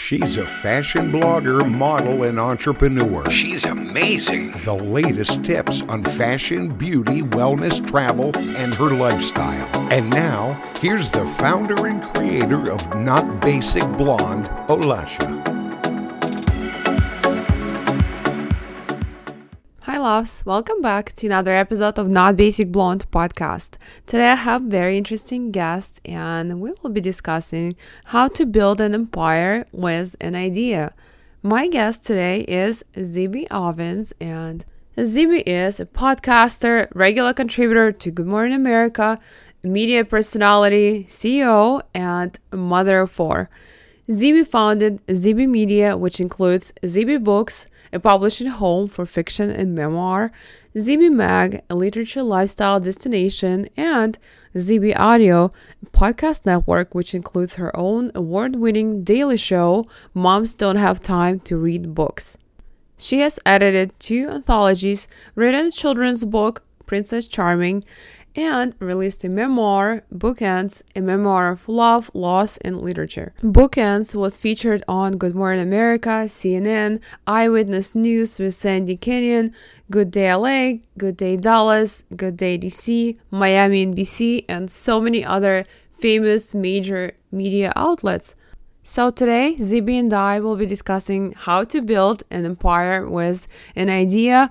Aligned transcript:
She's 0.00 0.36
a 0.36 0.46
fashion 0.46 1.10
blogger, 1.10 1.68
model, 1.68 2.22
and 2.22 2.38
entrepreneur. 2.38 3.28
She's 3.30 3.64
amazing. 3.64 4.52
The 4.52 4.72
latest 4.72 5.44
tips 5.44 5.82
on 5.82 6.04
fashion, 6.04 6.68
beauty, 6.68 7.22
wellness, 7.22 7.84
travel, 7.84 8.30
and 8.38 8.72
her 8.76 8.90
lifestyle. 8.90 9.68
And 9.90 10.08
now, 10.08 10.54
here's 10.80 11.10
the 11.10 11.26
founder 11.26 11.88
and 11.88 12.00
creator 12.00 12.70
of 12.70 12.94
Not 12.94 13.42
Basic 13.42 13.82
Blonde, 13.98 14.46
Olasha. 14.68 15.57
Hi, 19.98 20.04
loves. 20.04 20.44
Welcome 20.46 20.80
back 20.80 21.12
to 21.16 21.26
another 21.26 21.52
episode 21.56 21.98
of 21.98 22.08
Not 22.08 22.36
Basic 22.36 22.70
Blonde 22.70 23.10
podcast. 23.10 23.78
Today 24.06 24.30
I 24.30 24.36
have 24.36 24.62
very 24.62 24.96
interesting 24.96 25.50
guest, 25.50 26.00
and 26.04 26.60
we 26.60 26.72
will 26.80 26.90
be 26.90 27.00
discussing 27.00 27.74
how 28.04 28.28
to 28.28 28.46
build 28.46 28.80
an 28.80 28.94
empire 28.94 29.66
with 29.72 30.14
an 30.20 30.36
idea. 30.36 30.92
My 31.42 31.66
guest 31.66 32.06
today 32.06 32.42
is 32.42 32.84
Zibby 32.94 33.48
Owens, 33.50 34.12
and 34.20 34.64
Zibby 34.96 35.42
is 35.44 35.80
a 35.80 35.86
podcaster, 35.86 36.86
regular 36.94 37.34
contributor 37.34 37.90
to 37.90 38.10
Good 38.12 38.28
Morning 38.28 38.54
America, 38.54 39.18
media 39.64 40.04
personality, 40.04 41.06
CEO, 41.08 41.82
and 41.92 42.38
mother 42.52 43.00
of 43.00 43.10
four. 43.10 43.50
Zibby 44.08 44.46
founded 44.46 45.04
Zibby 45.08 45.48
Media, 45.48 45.96
which 45.96 46.20
includes 46.20 46.72
Zibby 46.84 47.22
Books, 47.22 47.66
a 47.92 48.00
publishing 48.00 48.48
home 48.48 48.88
for 48.88 49.06
fiction 49.06 49.50
and 49.50 49.74
memoir, 49.74 50.30
Zibby 50.74 51.10
Mag, 51.10 51.62
a 51.68 51.74
literature 51.74 52.22
lifestyle 52.22 52.80
destination, 52.80 53.68
and 53.76 54.18
Zibby 54.54 54.98
Audio, 54.98 55.50
a 55.82 55.90
podcast 55.90 56.46
network 56.46 56.94
which 56.94 57.14
includes 57.14 57.54
her 57.54 57.76
own 57.76 58.10
award 58.14 58.56
winning 58.56 59.04
daily 59.04 59.36
show, 59.36 59.86
Moms 60.14 60.54
Don't 60.54 60.76
Have 60.76 61.00
Time 61.00 61.40
to 61.40 61.56
Read 61.56 61.94
Books. 61.94 62.36
She 62.96 63.20
has 63.20 63.38
edited 63.46 63.98
two 63.98 64.28
anthologies, 64.28 65.06
written 65.34 65.66
a 65.66 65.70
children's 65.70 66.24
book, 66.24 66.62
Princess 66.86 67.28
Charming, 67.28 67.84
and 68.34 68.74
released 68.78 69.24
a 69.24 69.28
memoir, 69.28 70.02
Bookends, 70.14 70.82
a 70.94 71.00
memoir 71.00 71.50
of 71.50 71.68
love, 71.68 72.10
loss, 72.14 72.56
and 72.58 72.80
literature. 72.80 73.32
Bookends 73.42 74.14
was 74.14 74.36
featured 74.36 74.84
on 74.86 75.16
Good 75.16 75.34
Morning 75.34 75.62
America, 75.62 76.26
CNN, 76.26 77.00
Eyewitness 77.26 77.94
News 77.94 78.38
with 78.38 78.54
Sandy 78.54 78.96
Kenyon, 78.96 79.54
Good 79.90 80.10
Day 80.10 80.32
LA, 80.34 80.78
Good 80.96 81.16
Day 81.16 81.36
Dallas, 81.36 82.04
Good 82.16 82.36
Day 82.36 82.58
DC, 82.58 83.16
Miami 83.30 83.86
NBC, 83.86 84.44
and 84.48 84.70
so 84.70 85.00
many 85.00 85.24
other 85.24 85.64
famous 85.92 86.54
major 86.54 87.12
media 87.32 87.72
outlets. 87.76 88.34
So 88.90 89.10
today, 89.10 89.54
Zibby 89.58 89.98
and 89.98 90.14
I 90.14 90.40
will 90.40 90.56
be 90.56 90.64
discussing 90.64 91.32
how 91.32 91.62
to 91.64 91.82
build 91.82 92.22
an 92.30 92.46
empire 92.46 93.06
with 93.06 93.46
an 93.76 93.90
idea 93.90 94.48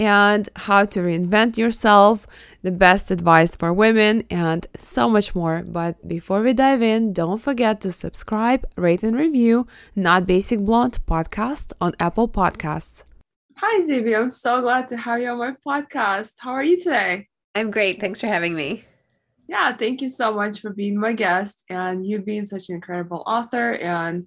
and 0.00 0.48
how 0.56 0.86
to 0.86 1.00
reinvent 1.00 1.58
yourself, 1.58 2.26
the 2.62 2.72
best 2.72 3.10
advice 3.10 3.54
for 3.54 3.70
women, 3.70 4.24
and 4.30 4.66
so 4.74 5.10
much 5.10 5.34
more. 5.34 5.62
But 5.64 6.08
before 6.08 6.40
we 6.40 6.54
dive 6.54 6.80
in, 6.80 7.12
don't 7.12 7.38
forget 7.38 7.82
to 7.82 7.92
subscribe, 7.92 8.64
rate, 8.76 9.02
and 9.02 9.14
review 9.14 9.66
Not 9.94 10.26
Basic 10.26 10.58
Blonde 10.60 10.98
podcast 11.06 11.74
on 11.82 11.92
Apple 12.00 12.28
Podcasts. 12.28 13.04
Hi, 13.58 13.80
Zibby. 13.82 14.18
I'm 14.18 14.30
so 14.30 14.62
glad 14.62 14.88
to 14.88 14.96
have 14.96 15.20
you 15.20 15.28
on 15.28 15.38
my 15.38 15.54
podcast. 15.66 16.36
How 16.38 16.52
are 16.52 16.64
you 16.64 16.78
today? 16.78 17.28
I'm 17.54 17.70
great. 17.70 18.00
Thanks 18.00 18.22
for 18.22 18.26
having 18.26 18.54
me. 18.54 18.86
Yeah, 19.48 19.76
thank 19.76 20.00
you 20.00 20.08
so 20.08 20.32
much 20.32 20.60
for 20.60 20.70
being 20.70 20.98
my 20.98 21.12
guest 21.12 21.64
and 21.68 22.06
you 22.06 22.20
being 22.20 22.46
such 22.46 22.70
an 22.70 22.76
incredible 22.76 23.22
author 23.26 23.74
and 23.74 24.24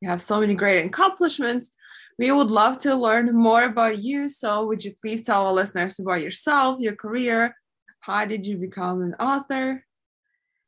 you 0.00 0.08
have 0.08 0.22
so 0.22 0.38
many 0.38 0.54
great 0.54 0.86
accomplishments. 0.86 1.72
We 2.18 2.32
would 2.32 2.50
love 2.50 2.78
to 2.78 2.94
learn 2.94 3.34
more 3.36 3.64
about 3.64 3.98
you. 3.98 4.28
So, 4.28 4.66
would 4.66 4.84
you 4.84 4.94
please 5.00 5.24
tell 5.24 5.46
our 5.46 5.52
listeners 5.52 5.98
about 5.98 6.22
yourself, 6.22 6.80
your 6.80 6.96
career? 6.96 7.54
How 8.00 8.24
did 8.24 8.46
you 8.46 8.56
become 8.56 9.02
an 9.02 9.14
author? 9.14 9.84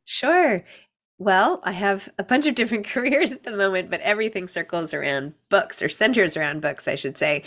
Sure. 0.04 0.58
Well, 1.18 1.60
I 1.64 1.72
have 1.72 2.08
a 2.18 2.24
bunch 2.24 2.46
of 2.46 2.54
different 2.54 2.86
careers 2.88 3.32
at 3.32 3.44
the 3.44 3.56
moment, 3.56 3.90
but 3.90 4.00
everything 4.00 4.48
circles 4.48 4.92
around 4.92 5.34
books 5.48 5.82
or 5.82 5.88
centers 5.88 6.36
around 6.36 6.60
books, 6.60 6.86
I 6.86 6.94
should 6.94 7.16
say. 7.16 7.44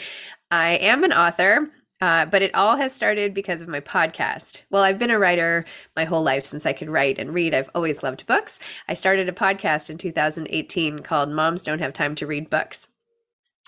I 0.49 0.73
am 0.73 1.03
an 1.03 1.13
author. 1.13 1.69
Uh, 2.01 2.25
but 2.25 2.41
it 2.41 2.55
all 2.55 2.77
has 2.77 2.91
started 2.91 3.31
because 3.31 3.61
of 3.61 3.67
my 3.67 3.79
podcast. 3.79 4.63
Well, 4.71 4.81
I've 4.81 4.97
been 4.97 5.11
a 5.11 5.19
writer 5.19 5.65
my 5.95 6.03
whole 6.03 6.23
life 6.23 6.43
since 6.45 6.65
I 6.65 6.73
could 6.73 6.89
write 6.89 7.19
and 7.19 7.31
read. 7.31 7.53
I've 7.53 7.69
always 7.75 8.01
loved 8.01 8.25
books. 8.25 8.57
I 8.89 8.95
started 8.95 9.29
a 9.29 9.33
podcast 9.33 9.87
in 9.91 9.99
2018 9.99 10.99
called 10.99 11.29
Moms 11.29 11.61
Don't 11.61 11.77
Have 11.77 11.93
Time 11.93 12.15
to 12.15 12.25
Read 12.25 12.49
Books. 12.49 12.87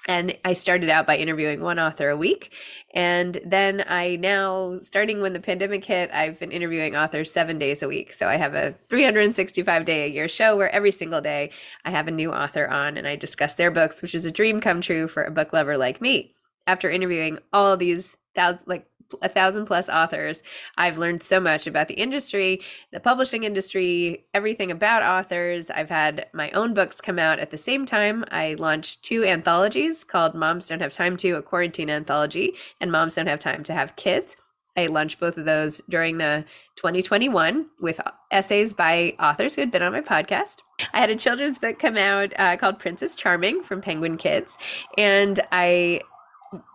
And 0.08 0.38
I 0.44 0.54
started 0.54 0.90
out 0.90 1.08
by 1.08 1.18
interviewing 1.18 1.62
one 1.62 1.80
author 1.80 2.10
a 2.10 2.18
week. 2.18 2.54
And 2.94 3.40
then 3.46 3.86
I 3.88 4.18
now, 4.18 4.80
starting 4.80 5.22
when 5.22 5.34
the 5.34 5.40
pandemic 5.40 5.86
hit, 5.86 6.12
I've 6.14 6.40
been 6.40 6.52
interviewing 6.52 6.96
authors 6.96 7.32
seven 7.32 7.58
days 7.58 7.82
a 7.82 7.88
week. 7.88 8.14
So 8.14 8.28
I 8.28 8.36
have 8.36 8.54
a 8.54 8.76
365 8.90 9.86
day 9.86 10.06
a 10.06 10.10
year 10.10 10.28
show 10.28 10.58
where 10.58 10.74
every 10.74 10.92
single 10.92 11.22
day 11.22 11.52
I 11.86 11.92
have 11.92 12.08
a 12.08 12.12
new 12.12 12.34
author 12.34 12.68
on 12.68 12.98
and 12.98 13.08
I 13.08 13.16
discuss 13.16 13.56
their 13.56 13.72
books, 13.72 14.02
which 14.02 14.14
is 14.16 14.26
a 14.26 14.32
dream 14.32 14.60
come 14.60 14.82
true 14.82 15.08
for 15.08 15.24
a 15.24 15.32
book 15.32 15.54
lover 15.54 15.78
like 15.78 16.02
me. 16.02 16.36
After 16.68 16.90
interviewing 16.90 17.40
all 17.52 17.78
these 17.78 18.16
thousands, 18.36 18.68
like 18.68 18.88
a 19.22 19.30
thousand 19.30 19.66
plus 19.66 19.90
authors. 19.90 20.44
I've 20.78 20.98
learned 20.98 21.24
so 21.24 21.40
much 21.40 21.68
about 21.68 21.88
the 21.88 21.94
industry, 21.96 22.62
the 22.92 23.00
publishing 23.00 23.44
industry, 23.44 24.26
everything 24.34 24.72
about 24.72 25.04
authors. 25.04 25.70
I've 25.70 25.90
had 25.90 26.28
my 26.34 26.52
own 26.52 26.74
books 26.74 27.02
come 27.02 27.20
out 27.20 27.40
at 27.40 27.52
the 27.52 27.58
same 27.58 27.86
time. 27.86 28.26
I 28.32 28.56
launched 28.56 29.04
two 29.04 29.24
anthologies 29.24 30.04
called 30.04 30.36
Moms 30.36 30.68
Don't 30.68 30.82
Have 30.82 30.94
Time 30.94 31.18
to, 31.18 31.34
a 31.34 31.42
quarantine 31.42 31.90
anthology, 31.90 32.54
and 32.82 32.92
Moms 32.92 33.16
Don't 33.16 33.28
Have 33.28 33.40
Time 33.40 33.64
to 33.64 33.74
Have 33.74 33.96
Kids. 33.96 34.36
I 34.76 34.88
launched 34.88 35.20
both 35.20 35.38
of 35.38 35.46
those 35.46 35.82
during 35.88 36.18
the 36.18 36.46
2021 36.78 37.68
with 37.80 38.00
essays 38.32 38.74
by 38.74 39.16
authors 39.20 39.54
who 39.54 39.62
had 39.62 39.72
been 39.72 39.84
on 39.84 39.92
my 39.92 40.02
podcast. 40.02 40.58
I 40.94 41.00
had 41.00 41.12
a 41.12 41.16
children's 41.16 41.60
book 41.60 41.78
come 41.78 41.98
out 41.98 42.34
uh, 42.40 42.58
called 42.58 42.80
Princess 42.80 43.16
Charming 43.16 43.62
from 43.62 43.82
Penguin 43.82 44.18
Kids, 44.18 44.58
and 44.98 45.40
I 45.52 46.02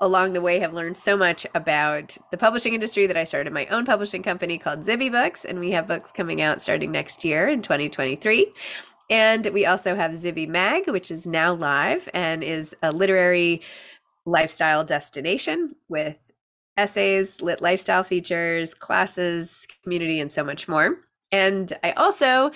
along 0.00 0.32
the 0.32 0.40
way 0.40 0.58
have 0.58 0.74
learned 0.74 0.96
so 0.96 1.16
much 1.16 1.46
about 1.54 2.16
the 2.30 2.38
publishing 2.38 2.74
industry 2.74 3.06
that 3.06 3.16
I 3.16 3.24
started 3.24 3.52
my 3.52 3.66
own 3.66 3.84
publishing 3.84 4.22
company 4.22 4.58
called 4.58 4.84
Zibby 4.84 5.10
Books, 5.10 5.44
and 5.44 5.60
we 5.60 5.70
have 5.72 5.88
books 5.88 6.10
coming 6.10 6.40
out 6.40 6.60
starting 6.60 6.90
next 6.90 7.24
year 7.24 7.48
in 7.48 7.62
2023. 7.62 8.52
And 9.10 9.46
we 9.46 9.64
also 9.64 9.94
have 9.94 10.12
Zibby 10.12 10.46
Mag, 10.46 10.88
which 10.88 11.10
is 11.10 11.26
now 11.26 11.54
live 11.54 12.08
and 12.12 12.44
is 12.44 12.74
a 12.82 12.92
literary 12.92 13.62
lifestyle 14.26 14.84
destination 14.84 15.74
with 15.88 16.16
essays, 16.76 17.40
lit 17.40 17.60
lifestyle 17.60 18.04
features, 18.04 18.74
classes, 18.74 19.66
community, 19.82 20.20
and 20.20 20.30
so 20.30 20.44
much 20.44 20.68
more. 20.68 21.00
And 21.32 21.72
I 21.82 21.92
also 21.92 22.52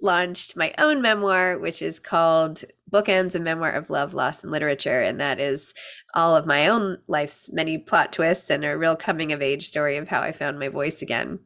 launched 0.00 0.56
my 0.56 0.74
own 0.78 1.00
memoir, 1.00 1.58
which 1.58 1.80
is 1.80 1.98
called 1.98 2.64
Bookends, 2.90 3.34
a 3.34 3.40
Memoir 3.40 3.72
of 3.72 3.90
Love, 3.90 4.14
Loss, 4.14 4.42
and 4.42 4.52
Literature. 4.52 5.00
And 5.00 5.18
that 5.20 5.40
is 5.40 5.74
all 6.14 6.36
of 6.36 6.46
my 6.46 6.68
own 6.68 6.98
life's 7.08 7.50
many 7.52 7.78
plot 7.78 8.12
twists 8.12 8.50
and 8.50 8.64
a 8.64 8.78
real 8.78 8.96
coming 8.96 9.32
of 9.32 9.42
age 9.42 9.66
story 9.66 9.96
of 9.96 10.08
how 10.08 10.20
I 10.20 10.32
found 10.32 10.58
my 10.58 10.68
voice 10.68 11.02
again. 11.02 11.40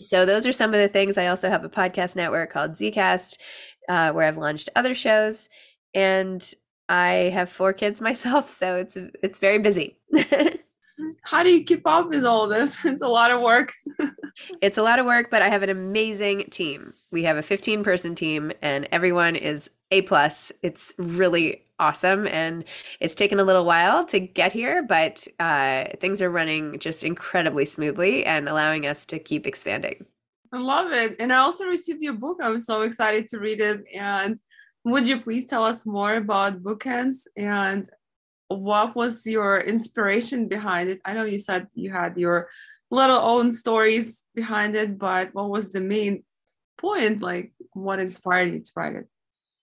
So 0.00 0.26
those 0.26 0.46
are 0.46 0.52
some 0.52 0.74
of 0.74 0.80
the 0.80 0.88
things. 0.88 1.16
I 1.16 1.28
also 1.28 1.48
have 1.48 1.64
a 1.64 1.68
podcast 1.68 2.16
network 2.16 2.52
called 2.52 2.72
Zcast, 2.72 3.38
uh, 3.88 4.12
where 4.12 4.26
I've 4.26 4.38
launched 4.38 4.68
other 4.74 4.94
shows, 4.94 5.48
and 5.94 6.44
I 6.88 7.30
have 7.32 7.50
four 7.50 7.72
kids 7.72 8.00
myself, 8.00 8.50
so 8.50 8.76
it's 8.76 8.96
it's 8.96 9.38
very 9.38 9.58
busy. 9.58 9.98
How 11.22 11.42
do 11.42 11.50
you 11.50 11.64
keep 11.64 11.86
up 11.86 12.08
with 12.08 12.24
all 12.24 12.46
this? 12.46 12.84
It's 12.94 13.02
a 13.02 13.08
lot 13.08 13.30
of 13.30 13.40
work. 13.40 13.72
it's 14.60 14.78
a 14.78 14.82
lot 14.82 14.98
of 14.98 15.06
work, 15.06 15.30
but 15.30 15.42
I 15.42 15.48
have 15.48 15.62
an 15.62 15.70
amazing 15.70 16.44
team. 16.50 16.94
We 17.10 17.24
have 17.24 17.36
a 17.36 17.42
15 17.42 17.82
person 17.82 18.14
team, 18.14 18.52
and 18.62 18.86
everyone 18.92 19.36
is 19.36 19.70
a 19.90 20.02
plus. 20.02 20.52
It's 20.62 20.94
really 20.98 21.62
awesome, 21.78 22.26
and 22.28 22.64
it's 23.00 23.14
taken 23.14 23.40
a 23.40 23.44
little 23.44 23.64
while 23.64 24.04
to 24.06 24.20
get 24.20 24.52
here, 24.52 24.82
but 24.82 25.26
uh, 25.40 25.84
things 26.00 26.22
are 26.22 26.30
running 26.30 26.78
just 26.78 27.02
incredibly 27.02 27.64
smoothly 27.64 28.24
and 28.24 28.48
allowing 28.48 28.86
us 28.86 29.04
to 29.06 29.18
keep 29.18 29.46
expanding. 29.46 30.06
I 30.52 30.58
love 30.58 30.92
it, 30.92 31.16
and 31.18 31.32
I 31.32 31.38
also 31.38 31.64
received 31.64 32.02
your 32.02 32.14
book. 32.14 32.38
I'm 32.40 32.60
so 32.60 32.82
excited 32.82 33.26
to 33.28 33.38
read 33.40 33.60
it, 33.60 33.84
and 33.92 34.38
would 34.84 35.08
you 35.08 35.18
please 35.18 35.46
tell 35.46 35.64
us 35.64 35.86
more 35.86 36.14
about 36.14 36.62
Bookends 36.62 37.26
and 37.36 37.88
what 38.48 38.94
was 38.94 39.26
your 39.26 39.60
inspiration 39.60 40.48
behind 40.48 40.88
it? 40.88 41.00
I 41.04 41.14
know 41.14 41.24
you 41.24 41.38
said 41.38 41.68
you 41.74 41.90
had 41.90 42.16
your 42.16 42.48
little 42.90 43.18
own 43.18 43.52
stories 43.52 44.24
behind 44.34 44.76
it, 44.76 44.98
but 44.98 45.34
what 45.34 45.50
was 45.50 45.72
the 45.72 45.80
main 45.80 46.24
point? 46.78 47.22
Like, 47.22 47.52
what 47.72 48.00
inspired 48.00 48.52
you 48.52 48.60
to 48.60 48.70
write 48.76 48.94
it? 48.94 49.06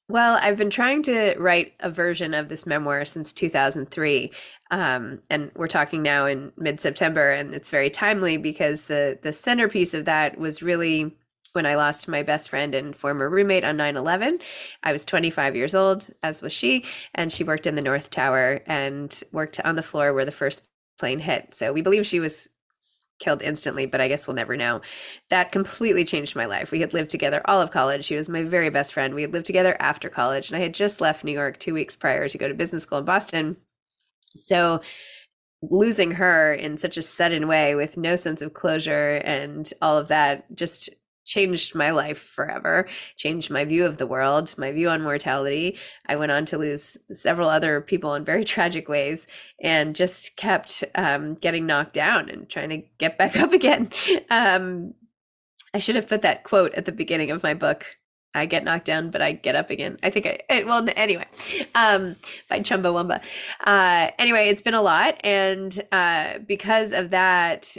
Well, 0.09 0.37
I've 0.41 0.57
been 0.57 0.69
trying 0.69 1.03
to 1.03 1.35
write 1.37 1.73
a 1.79 1.89
version 1.89 2.33
of 2.33 2.49
this 2.49 2.65
memoir 2.65 3.05
since 3.05 3.31
2003, 3.31 4.31
um, 4.69 5.19
and 5.29 5.51
we're 5.55 5.67
talking 5.67 6.01
now 6.01 6.25
in 6.25 6.51
mid-September, 6.57 7.31
and 7.31 7.55
it's 7.55 7.69
very 7.69 7.89
timely 7.89 8.35
because 8.35 8.85
the 8.85 9.17
the 9.21 9.31
centerpiece 9.31 9.93
of 9.93 10.03
that 10.05 10.37
was 10.37 10.61
really 10.61 11.15
when 11.53 11.65
I 11.65 11.75
lost 11.75 12.07
my 12.07 12.23
best 12.23 12.49
friend 12.49 12.73
and 12.73 12.95
former 12.95 13.29
roommate 13.29 13.63
on 13.63 13.77
9 13.77 13.97
11. 13.97 14.39
I 14.83 14.91
was 14.91 15.05
25 15.05 15.55
years 15.55 15.75
old, 15.75 16.09
as 16.23 16.41
was 16.41 16.53
she, 16.53 16.85
and 17.13 17.31
she 17.31 17.43
worked 17.43 17.67
in 17.67 17.75
the 17.75 17.81
North 17.81 18.09
Tower 18.09 18.61
and 18.65 19.21
worked 19.31 19.59
on 19.61 19.75
the 19.75 19.83
floor 19.83 20.13
where 20.13 20.25
the 20.25 20.31
first 20.31 20.63
plane 20.97 21.19
hit. 21.19 21.53
So 21.53 21.73
we 21.73 21.81
believe 21.81 22.05
she 22.05 22.19
was 22.19 22.47
killed 23.19 23.41
instantly, 23.41 23.85
but 23.85 24.01
I 24.01 24.07
guess 24.07 24.27
we'll 24.27 24.35
never 24.35 24.57
know. 24.57 24.81
That 25.29 25.51
completely 25.51 26.03
changed 26.03 26.35
my 26.35 26.45
life. 26.45 26.71
We 26.71 26.81
had 26.81 26.93
lived 26.93 27.11
together 27.11 27.41
all 27.45 27.61
of 27.61 27.71
college. 27.71 28.05
She 28.05 28.15
was 28.15 28.27
my 28.27 28.43
very 28.43 28.69
best 28.69 28.93
friend. 28.93 29.13
We 29.13 29.21
had 29.21 29.33
lived 29.33 29.45
together 29.45 29.77
after 29.79 30.09
college, 30.09 30.49
and 30.49 30.57
I 30.57 30.61
had 30.61 30.73
just 30.73 31.01
left 31.01 31.23
New 31.23 31.31
York 31.31 31.59
two 31.59 31.73
weeks 31.73 31.95
prior 31.95 32.27
to 32.27 32.37
go 32.37 32.47
to 32.47 32.53
business 32.53 32.83
school 32.83 32.97
in 32.97 33.05
Boston. 33.05 33.57
So 34.35 34.81
losing 35.61 36.11
her 36.11 36.53
in 36.53 36.77
such 36.77 36.97
a 36.97 37.01
sudden 37.01 37.47
way 37.47 37.75
with 37.75 37.95
no 37.95 38.15
sense 38.15 38.41
of 38.41 38.53
closure 38.53 39.17
and 39.17 39.71
all 39.81 39.97
of 39.97 40.07
that 40.07 40.55
just 40.55 40.89
changed 41.25 41.75
my 41.75 41.91
life 41.91 42.19
forever, 42.19 42.87
changed 43.15 43.51
my 43.51 43.65
view 43.65 43.85
of 43.85 43.97
the 43.97 44.07
world, 44.07 44.53
my 44.57 44.71
view 44.71 44.89
on 44.89 45.01
mortality. 45.01 45.77
I 46.07 46.15
went 46.15 46.31
on 46.31 46.45
to 46.47 46.57
lose 46.57 46.97
several 47.11 47.49
other 47.49 47.81
people 47.81 48.15
in 48.15 48.25
very 48.25 48.43
tragic 48.53 48.89
ways 48.89 49.27
and 49.61 49.95
just 49.95 50.35
kept 50.35 50.83
um, 50.95 51.35
getting 51.35 51.65
knocked 51.65 51.93
down 51.93 52.29
and 52.29 52.49
trying 52.49 52.69
to 52.69 52.81
get 52.97 53.17
back 53.17 53.35
up 53.37 53.53
again. 53.53 53.89
Um, 54.29 54.93
I 55.73 55.79
should 55.79 55.95
have 55.95 56.07
put 56.07 56.23
that 56.23 56.43
quote 56.43 56.73
at 56.73 56.85
the 56.85 56.91
beginning 56.91 57.31
of 57.31 57.43
my 57.43 57.53
book. 57.53 57.85
I 58.33 58.45
get 58.45 58.63
knocked 58.63 58.85
down, 58.85 59.09
but 59.09 59.21
I 59.21 59.33
get 59.33 59.55
up 59.55 59.69
again. 59.69 59.97
I 60.03 60.09
think 60.09 60.25
I, 60.25 60.63
well, 60.63 60.87
anyway, 60.95 61.25
um, 61.75 62.15
by 62.49 62.59
Chumbawamba. 62.61 63.21
Uh, 63.65 64.11
anyway, 64.17 64.47
it's 64.47 64.61
been 64.61 64.73
a 64.73 64.81
lot. 64.81 65.19
And, 65.23 65.85
uh, 65.91 66.39
because 66.39 66.93
of 66.93 67.09
that, 67.09 67.75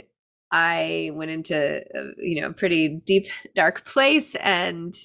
I 0.53 1.09
went 1.13 1.31
into 1.31 1.83
you 2.17 2.39
know 2.39 2.47
a 2.47 2.53
pretty 2.53 3.01
deep 3.05 3.25
dark 3.55 3.83
place 3.85 4.35
and 4.35 4.95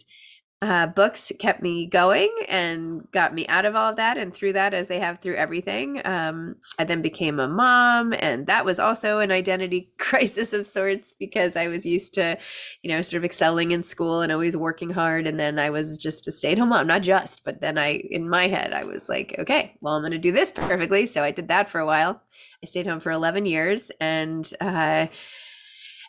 uh, 0.60 0.86
books 0.88 1.30
kept 1.38 1.62
me 1.62 1.86
going 1.86 2.34
and 2.48 3.08
got 3.12 3.32
me 3.32 3.46
out 3.46 3.64
of 3.64 3.76
all 3.76 3.90
of 3.90 3.96
that 3.96 4.18
and 4.18 4.34
through 4.34 4.52
that 4.52 4.74
as 4.74 4.88
they 4.88 4.98
have 4.98 5.20
through 5.20 5.36
everything 5.36 6.04
um, 6.04 6.56
i 6.80 6.84
then 6.84 7.00
became 7.00 7.38
a 7.38 7.46
mom 7.46 8.12
and 8.14 8.48
that 8.48 8.64
was 8.64 8.80
also 8.80 9.20
an 9.20 9.30
identity 9.30 9.88
crisis 9.98 10.52
of 10.52 10.66
sorts 10.66 11.14
because 11.20 11.54
i 11.54 11.68
was 11.68 11.86
used 11.86 12.12
to 12.12 12.36
you 12.82 12.90
know 12.90 13.00
sort 13.02 13.18
of 13.18 13.24
excelling 13.24 13.70
in 13.70 13.84
school 13.84 14.20
and 14.20 14.32
always 14.32 14.56
working 14.56 14.90
hard 14.90 15.28
and 15.28 15.38
then 15.38 15.60
i 15.60 15.70
was 15.70 15.96
just 15.96 16.26
a 16.26 16.32
stay-at-home 16.32 16.70
mom 16.70 16.88
not 16.88 17.02
just 17.02 17.44
but 17.44 17.60
then 17.60 17.78
i 17.78 17.90
in 18.10 18.28
my 18.28 18.48
head 18.48 18.72
i 18.72 18.82
was 18.82 19.08
like 19.08 19.36
okay 19.38 19.76
well 19.80 19.94
i'm 19.94 20.02
going 20.02 20.10
to 20.10 20.18
do 20.18 20.32
this 20.32 20.50
perfectly. 20.50 21.06
So 21.06 21.22
i 21.22 21.30
did 21.30 21.46
that 21.48 21.68
for 21.68 21.78
a 21.78 21.86
while 21.86 22.20
i 22.62 22.66
stayed 22.66 22.86
home 22.86 23.00
for 23.00 23.12
11 23.12 23.46
years 23.46 23.90
and 24.00 24.52
uh, 24.60 25.06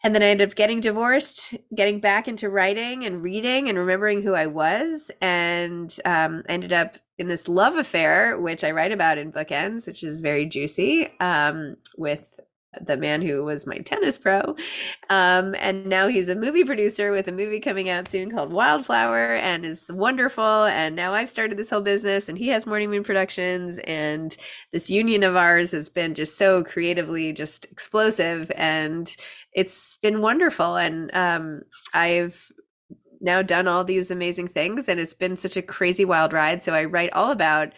and 0.01 0.15
then 0.15 0.23
I 0.23 0.27
ended 0.27 0.49
up 0.49 0.55
getting 0.55 0.79
divorced, 0.79 1.55
getting 1.75 1.99
back 1.99 2.27
into 2.27 2.49
writing 2.49 3.05
and 3.05 3.21
reading 3.21 3.67
and 3.67 3.77
remembering 3.77 4.21
who 4.21 4.33
I 4.33 4.45
was, 4.45 5.11
and 5.21 5.93
um, 6.05 6.43
ended 6.47 6.71
up 6.71 6.95
in 7.17 7.27
this 7.27 7.49
love 7.49 7.75
affair, 7.75 8.39
which 8.39 8.63
I 8.63 8.71
write 8.71 8.93
about 8.93 9.17
in 9.17 9.33
Bookends, 9.33 9.87
which 9.87 10.03
is 10.03 10.21
very 10.21 10.45
juicy, 10.45 11.09
um, 11.19 11.75
with 11.97 12.39
the 12.81 12.97
man 12.97 13.21
who 13.21 13.43
was 13.43 13.65
my 13.65 13.77
tennis 13.79 14.17
pro. 14.17 14.55
Um, 15.09 15.55
and 15.57 15.87
now 15.87 16.07
he's 16.07 16.29
a 16.29 16.35
movie 16.35 16.63
producer 16.63 17.11
with 17.11 17.27
a 17.27 17.31
movie 17.31 17.59
coming 17.59 17.89
out 17.89 18.07
soon 18.07 18.29
called 18.31 18.53
Wildflower 18.53 19.35
and 19.35 19.65
is 19.65 19.89
wonderful. 19.89 20.65
And 20.65 20.95
now 20.95 21.13
I've 21.13 21.29
started 21.29 21.57
this 21.57 21.69
whole 21.69 21.81
business 21.81 22.29
and 22.29 22.37
he 22.37 22.49
has 22.49 22.67
Morning 22.67 22.91
Moon 22.91 23.03
Productions. 23.03 23.79
And 23.79 24.35
this 24.71 24.89
union 24.89 25.23
of 25.23 25.35
ours 25.35 25.71
has 25.71 25.89
been 25.89 26.13
just 26.13 26.37
so 26.37 26.63
creatively 26.63 27.33
just 27.33 27.65
explosive. 27.65 28.51
And 28.55 29.15
it's 29.53 29.97
been 29.97 30.21
wonderful. 30.21 30.75
And 30.77 31.09
um, 31.13 31.61
I've 31.93 32.51
now 33.21 33.41
done 33.41 33.67
all 33.67 33.83
these 33.83 34.11
amazing 34.11 34.47
things 34.47 34.85
and 34.87 34.99
it's 34.99 35.13
been 35.13 35.35
such 35.35 35.57
a 35.57 35.61
crazy 35.61 36.05
wild 36.05 36.33
ride. 36.33 36.63
So 36.63 36.73
I 36.73 36.85
write 36.85 37.11
all 37.13 37.31
about 37.31 37.73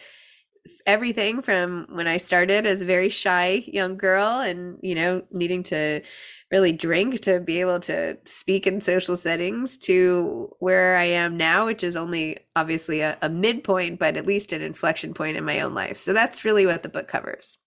everything 0.86 1.42
from 1.42 1.86
when 1.90 2.06
I 2.06 2.16
started 2.18 2.66
as 2.66 2.80
a 2.80 2.86
very 2.86 3.08
shy 3.08 3.64
young 3.66 3.96
girl 3.96 4.40
and, 4.40 4.78
you 4.82 4.94
know, 4.94 5.22
needing 5.30 5.62
to 5.64 6.02
really 6.50 6.72
drink 6.72 7.20
to 7.20 7.40
be 7.40 7.60
able 7.60 7.80
to 7.80 8.16
speak 8.24 8.66
in 8.66 8.80
social 8.80 9.16
settings 9.16 9.78
to 9.78 10.54
where 10.60 10.96
I 10.96 11.04
am 11.04 11.36
now, 11.36 11.66
which 11.66 11.82
is 11.82 11.96
only 11.96 12.38
obviously 12.54 13.00
a, 13.00 13.16
a 13.22 13.28
midpoint, 13.28 13.98
but 13.98 14.16
at 14.16 14.26
least 14.26 14.52
an 14.52 14.62
inflection 14.62 15.14
point 15.14 15.36
in 15.36 15.44
my 15.44 15.60
own 15.60 15.74
life. 15.74 15.98
So 15.98 16.12
that's 16.12 16.44
really 16.44 16.66
what 16.66 16.82
the 16.82 16.88
book 16.88 17.08
covers. 17.08 17.58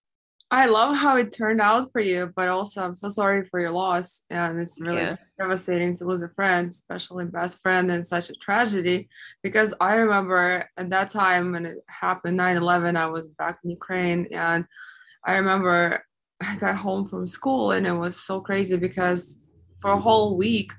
I 0.50 0.66
love 0.66 0.96
how 0.96 1.16
it 1.16 1.32
turned 1.32 1.60
out 1.60 1.90
for 1.92 2.00
you, 2.00 2.32
but 2.36 2.48
also 2.48 2.84
I'm 2.84 2.94
so 2.94 3.08
sorry 3.08 3.44
for 3.44 3.58
your 3.58 3.72
loss. 3.72 4.22
And 4.30 4.60
it's 4.60 4.80
really 4.80 4.98
yeah. 4.98 5.16
devastating 5.38 5.96
to 5.96 6.04
lose 6.04 6.22
a 6.22 6.28
friend, 6.28 6.68
especially 6.68 7.24
best 7.24 7.60
friend, 7.60 7.90
and 7.90 8.06
such 8.06 8.30
a 8.30 8.34
tragedy. 8.34 9.08
Because 9.42 9.74
I 9.80 9.94
remember 9.94 10.68
at 10.76 10.90
that 10.90 11.10
time 11.10 11.52
when 11.52 11.66
it 11.66 11.78
happened, 11.88 12.36
9 12.36 12.56
11, 12.56 12.96
I 12.96 13.06
was 13.06 13.26
back 13.26 13.58
in 13.64 13.70
Ukraine. 13.70 14.28
And 14.30 14.64
I 15.24 15.34
remember 15.34 16.04
I 16.40 16.56
got 16.56 16.76
home 16.76 17.08
from 17.08 17.26
school 17.26 17.72
and 17.72 17.86
it 17.86 17.92
was 17.92 18.16
so 18.16 18.40
crazy 18.40 18.76
because 18.76 19.54
for 19.80 19.92
a 19.92 20.00
whole 20.00 20.36
week, 20.36 20.72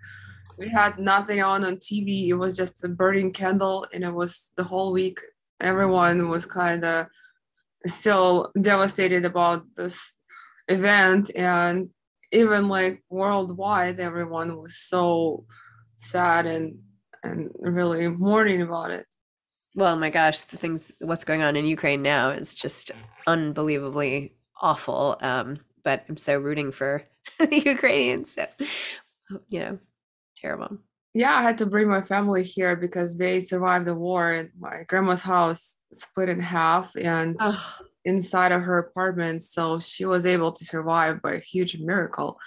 we 0.58 0.70
had 0.70 0.98
nothing 0.98 1.42
on 1.42 1.64
on 1.64 1.76
TV. 1.76 2.30
It 2.30 2.34
was 2.34 2.58
just 2.58 2.84
a 2.84 2.90
burning 2.90 3.32
candle, 3.32 3.86
and 3.94 4.04
it 4.04 4.14
was 4.14 4.54
the 4.58 4.64
whole 4.64 4.92
week. 4.92 5.20
Everyone 5.62 6.30
was 6.30 6.46
kind 6.46 6.84
of 6.84 7.08
still 7.86 8.52
devastated 8.60 9.26
about 9.26 9.64
this 9.76 10.20
event. 10.68 11.32
And 11.36 11.90
even 12.32 12.68
like 12.68 13.04
worldwide 13.10 14.00
everyone 14.00 14.58
was 14.58 14.78
so 14.78 15.46
sad 15.96 16.46
and 16.46 16.80
and 17.24 17.50
really 17.60 18.08
mourning 18.10 18.62
about 18.62 18.92
it. 18.92 19.06
Well 19.76 19.96
my 19.96 20.10
gosh 20.10 20.42
the 20.42 20.58
things 20.58 20.92
what's 21.00 21.24
going 21.24 21.42
on 21.42 21.56
in 21.56 21.66
ukraine 21.66 22.02
now 22.02 22.32
is 22.32 22.54
just 22.54 22.92
unbelievably 23.26 24.34
awful. 24.62 25.18
Um 25.22 25.60
but 25.84 26.04
i'm 26.10 26.18
so 26.18 26.38
rooting 26.38 26.72
for 26.74 27.04
the 27.40 27.62
ukrainians 27.64 28.36
so 28.36 28.46
you 29.50 29.60
know 29.60 29.80
terrible 30.36 30.78
yeah 31.18 31.36
i 31.36 31.42
had 31.42 31.58
to 31.58 31.66
bring 31.66 31.88
my 31.88 32.02
family 32.02 32.44
here 32.44 32.76
because 32.76 33.18
they 33.18 33.40
survived 33.40 33.86
the 33.86 33.96
war. 33.96 34.32
And 34.32 34.50
my 34.60 34.84
grandma's 34.88 35.24
house 35.24 35.78
split 35.92 36.30
in 36.30 36.40
half 36.40 36.96
and 36.96 37.36
oh. 37.40 37.74
inside 38.06 38.52
of 38.52 38.62
her 38.62 38.78
apartment 38.78 39.42
so 39.44 39.80
she 39.80 40.06
was 40.06 40.26
able 40.26 40.52
to 40.54 40.64
survive 40.64 41.22
by 41.22 41.34
a 41.34 41.40
huge 41.40 41.80
miracle. 41.80 42.38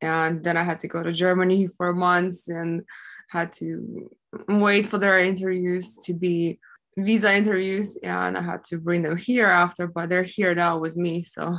And 0.00 0.42
then 0.42 0.56
i 0.56 0.62
had 0.62 0.78
to 0.80 0.88
go 0.88 1.02
to 1.02 1.12
germany 1.12 1.68
for 1.76 1.92
months 1.92 2.48
and 2.48 2.82
had 3.28 3.52
to 3.60 4.10
wait 4.48 4.86
for 4.86 4.98
their 4.98 5.18
interviews 5.18 5.98
to 6.04 6.14
be 6.14 6.58
visa 6.98 7.34
interviews 7.34 7.96
and 8.02 8.38
i 8.38 8.42
had 8.42 8.62
to 8.64 8.78
bring 8.78 9.02
them 9.02 9.16
here 9.16 9.46
after 9.46 9.86
but 9.86 10.08
they're 10.08 10.22
here 10.22 10.54
now 10.54 10.78
with 10.78 10.96
me 10.96 11.22
so. 11.22 11.56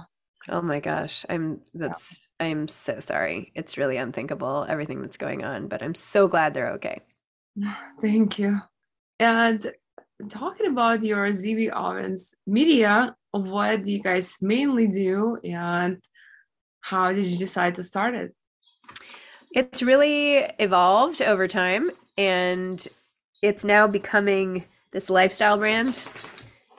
Oh 0.49 0.61
my 0.61 0.79
gosh 0.79 1.25
i'm 1.29 1.61
that's 1.73 2.26
I'm 2.39 2.67
so 2.67 2.99
sorry. 2.99 3.51
It's 3.55 3.77
really 3.77 3.97
unthinkable, 3.97 4.65
everything 4.69 5.01
that's 5.01 5.17
going 5.17 5.43
on, 5.43 5.67
but 5.67 5.81
I'm 5.81 5.95
so 5.95 6.27
glad 6.27 6.53
they're 6.53 6.73
okay. 6.73 7.01
Thank 8.01 8.37
you. 8.39 8.61
And 9.19 9.65
talking 10.29 10.67
about 10.67 11.03
your 11.03 11.27
Zibby 11.27 11.71
Owens 11.73 12.35
media, 12.45 13.15
what 13.31 13.83
do 13.83 13.91
you 13.91 14.01
guys 14.01 14.37
mainly 14.41 14.87
do 14.87 15.37
and 15.43 15.97
how 16.81 17.11
did 17.11 17.25
you 17.25 17.37
decide 17.37 17.75
to 17.75 17.83
start 17.83 18.15
it? 18.15 18.33
It's 19.51 19.81
really 19.81 20.37
evolved 20.59 21.21
over 21.21 21.47
time. 21.47 21.91
And 22.17 22.85
it's 23.41 23.63
now 23.63 23.87
becoming 23.87 24.63
this 24.91 25.09
lifestyle 25.09 25.57
brand 25.57 26.05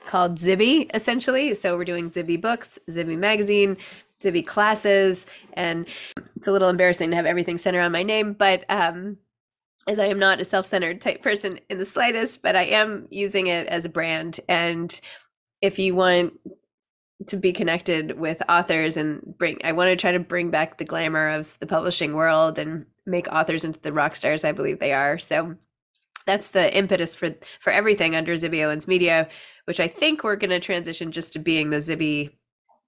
called 0.07 0.35
Zibby, 0.35 0.89
essentially. 0.93 1.55
So 1.55 1.77
we're 1.77 1.85
doing 1.85 2.09
Zibby 2.09 2.41
books, 2.41 2.79
Zibby 2.89 3.17
magazine, 3.17 3.77
Zibby 4.21 4.45
classes, 4.45 5.25
and 5.53 5.87
it's 6.35 6.47
a 6.47 6.51
little 6.51 6.69
embarrassing 6.69 7.09
to 7.11 7.15
have 7.15 7.25
everything 7.25 7.57
centered 7.57 7.81
on 7.81 7.91
my 7.91 8.03
name, 8.03 8.33
but 8.33 8.65
um, 8.69 9.17
as 9.87 9.99
I 9.99 10.07
am 10.07 10.19
not 10.19 10.39
a 10.39 10.45
self-centered 10.45 11.01
type 11.01 11.23
person 11.23 11.59
in 11.69 11.77
the 11.77 11.85
slightest, 11.85 12.41
but 12.41 12.55
I 12.55 12.63
am 12.63 13.07
using 13.09 13.47
it 13.47 13.67
as 13.67 13.85
a 13.85 13.89
brand. 13.89 14.39
And 14.47 14.99
if 15.61 15.79
you 15.79 15.95
want 15.95 16.33
to 17.27 17.37
be 17.37 17.51
connected 17.51 18.17
with 18.17 18.41
authors 18.47 18.95
and 18.95 19.21
bring 19.37 19.59
I 19.63 19.73
want 19.73 19.89
to 19.89 19.95
try 19.97 20.11
to 20.11 20.19
bring 20.19 20.51
back 20.51 20.77
the 20.77 20.85
glamour 20.85 21.29
of 21.29 21.59
the 21.59 21.67
publishing 21.67 22.13
world 22.13 22.57
and 22.57 22.85
make 23.05 23.27
authors 23.27 23.65
into 23.65 23.79
the 23.79 23.91
rock 23.91 24.15
stars 24.15 24.45
I 24.45 24.53
believe 24.53 24.79
they 24.79 24.93
are. 24.93 25.17
So 25.19 25.55
that's 26.25 26.49
the 26.49 26.75
impetus 26.75 27.15
for 27.15 27.35
for 27.59 27.71
everything 27.73 28.15
under 28.15 28.35
Zibby 28.35 28.65
Owens 28.65 28.87
Media, 28.87 29.27
which 29.65 29.79
I 29.79 29.87
think 29.87 30.23
we're 30.23 30.37
going 30.37 30.51
to 30.51 30.59
transition 30.59 31.11
just 31.11 31.33
to 31.33 31.39
being 31.39 31.71
the 31.71 31.77
Zibby 31.77 32.31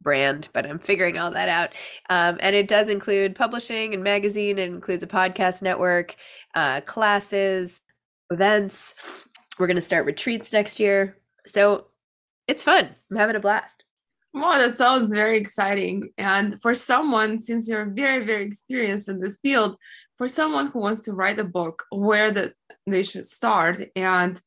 brand, 0.01 0.49
but 0.53 0.65
I'm 0.65 0.79
figuring 0.79 1.17
all 1.17 1.31
that 1.31 1.49
out. 1.49 1.71
Um, 2.09 2.37
and 2.41 2.55
it 2.55 2.67
does 2.67 2.89
include 2.89 3.35
publishing 3.35 3.93
and 3.93 4.03
magazine. 4.03 4.59
It 4.59 4.69
includes 4.69 5.03
a 5.03 5.07
podcast 5.07 5.61
network, 5.61 6.15
uh, 6.55 6.81
classes, 6.81 7.81
events. 8.31 8.93
We're 9.59 9.67
going 9.67 9.75
to 9.75 9.81
start 9.81 10.05
retreats 10.05 10.53
next 10.53 10.79
year. 10.79 11.17
So 11.45 11.87
it's 12.47 12.63
fun. 12.63 12.89
I'm 13.09 13.17
having 13.17 13.35
a 13.35 13.39
blast. 13.39 13.83
Wow, 14.33 14.57
that 14.57 14.75
sounds 14.75 15.11
very 15.11 15.37
exciting. 15.37 16.09
And 16.17 16.59
for 16.61 16.73
someone, 16.73 17.37
since 17.37 17.67
you're 17.67 17.85
very, 17.85 18.23
very 18.23 18.45
experienced 18.45 19.09
in 19.09 19.19
this 19.19 19.37
field, 19.41 19.75
for 20.17 20.29
someone 20.29 20.67
who 20.67 20.79
wants 20.79 21.01
to 21.01 21.13
write 21.13 21.39
a 21.39 21.43
book, 21.43 21.83
where 21.91 22.31
the, 22.31 22.53
they 22.87 23.03
should 23.03 23.25
start 23.25 23.81
and 23.95 24.41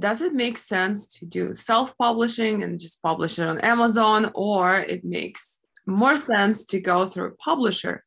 does 0.00 0.20
it 0.22 0.34
make 0.34 0.58
sense 0.58 1.06
to 1.18 1.26
do 1.26 1.54
self-publishing 1.54 2.62
and 2.62 2.78
just 2.78 3.02
publish 3.02 3.38
it 3.38 3.46
on 3.46 3.60
Amazon, 3.60 4.30
or 4.34 4.78
it 4.78 5.04
makes 5.04 5.60
more 5.86 6.18
sense 6.18 6.64
to 6.66 6.80
go 6.80 7.06
through 7.06 7.28
a 7.28 7.36
publisher? 7.36 8.04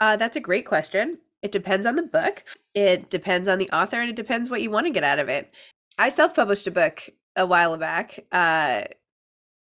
Uh, 0.00 0.16
that's 0.16 0.36
a 0.36 0.40
great 0.40 0.66
question. 0.66 1.18
It 1.42 1.52
depends 1.52 1.86
on 1.86 1.96
the 1.96 2.02
book. 2.02 2.44
It 2.74 3.10
depends 3.10 3.48
on 3.48 3.58
the 3.58 3.70
author, 3.70 4.00
and 4.00 4.10
it 4.10 4.16
depends 4.16 4.50
what 4.50 4.62
you 4.62 4.70
want 4.70 4.86
to 4.86 4.92
get 4.92 5.04
out 5.04 5.18
of 5.18 5.28
it. 5.28 5.52
I 5.98 6.08
self-published 6.08 6.66
a 6.66 6.70
book 6.70 7.08
a 7.36 7.46
while 7.46 7.76
back, 7.76 8.24
uh, 8.32 8.84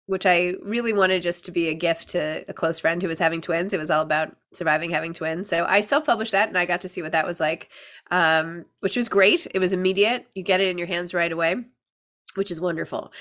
which 0.05 0.25
I 0.25 0.55
really 0.61 0.93
wanted 0.93 1.23
just 1.23 1.45
to 1.45 1.51
be 1.51 1.69
a 1.69 1.73
gift 1.73 2.09
to 2.09 2.43
a 2.47 2.53
close 2.53 2.79
friend 2.79 3.01
who 3.01 3.07
was 3.07 3.19
having 3.19 3.39
twins. 3.41 3.73
It 3.73 3.79
was 3.79 3.89
all 3.89 4.01
about 4.01 4.35
surviving 4.53 4.89
having 4.89 5.13
twins. 5.13 5.49
So 5.49 5.65
I 5.65 5.81
self-published 5.81 6.33
that, 6.33 6.49
and 6.49 6.57
I 6.57 6.65
got 6.65 6.81
to 6.81 6.89
see 6.89 7.01
what 7.01 7.13
that 7.13 7.25
was 7.25 7.39
like 7.39 7.69
um, 8.11 8.65
which 8.81 8.95
was 8.95 9.09
great. 9.09 9.47
It 9.53 9.59
was 9.59 9.73
immediate. 9.73 10.27
You 10.35 10.43
get 10.43 10.61
it 10.61 10.67
in 10.67 10.77
your 10.77 10.87
hands 10.87 11.13
right 11.13 11.31
away, 11.31 11.55
which 12.35 12.51
is 12.51 12.61
wonderful. 12.61 13.11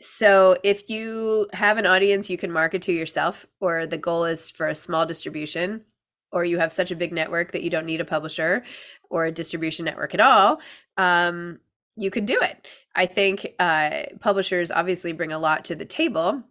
So 0.00 0.56
if 0.62 0.88
you 0.88 1.48
have 1.52 1.76
an 1.76 1.86
audience 1.86 2.30
you 2.30 2.38
can 2.38 2.50
market 2.50 2.82
to 2.82 2.92
yourself, 2.92 3.46
or 3.60 3.86
the 3.86 3.98
goal 3.98 4.24
is 4.24 4.48
for 4.48 4.68
a 4.68 4.74
small 4.74 5.06
distribution, 5.06 5.84
or 6.32 6.44
you 6.44 6.58
have 6.58 6.72
such 6.72 6.90
a 6.90 6.96
big 6.96 7.12
network 7.12 7.52
that 7.52 7.62
you 7.62 7.70
don't 7.70 7.86
need 7.86 8.00
a 8.00 8.06
publisher 8.06 8.64
or 9.10 9.26
a 9.26 9.32
distribution 9.32 9.84
network 9.84 10.14
at 10.14 10.20
all, 10.20 10.60
um, 10.96 11.58
you 11.96 12.10
could 12.10 12.26
do 12.26 12.38
it. 12.40 12.66
I 12.98 13.06
think 13.06 13.54
uh, 13.60 14.02
publishers 14.20 14.72
obviously 14.72 15.12
bring 15.12 15.30
a 15.30 15.38
lot 15.38 15.64
to 15.66 15.76
the 15.76 15.84
table. 15.84 16.42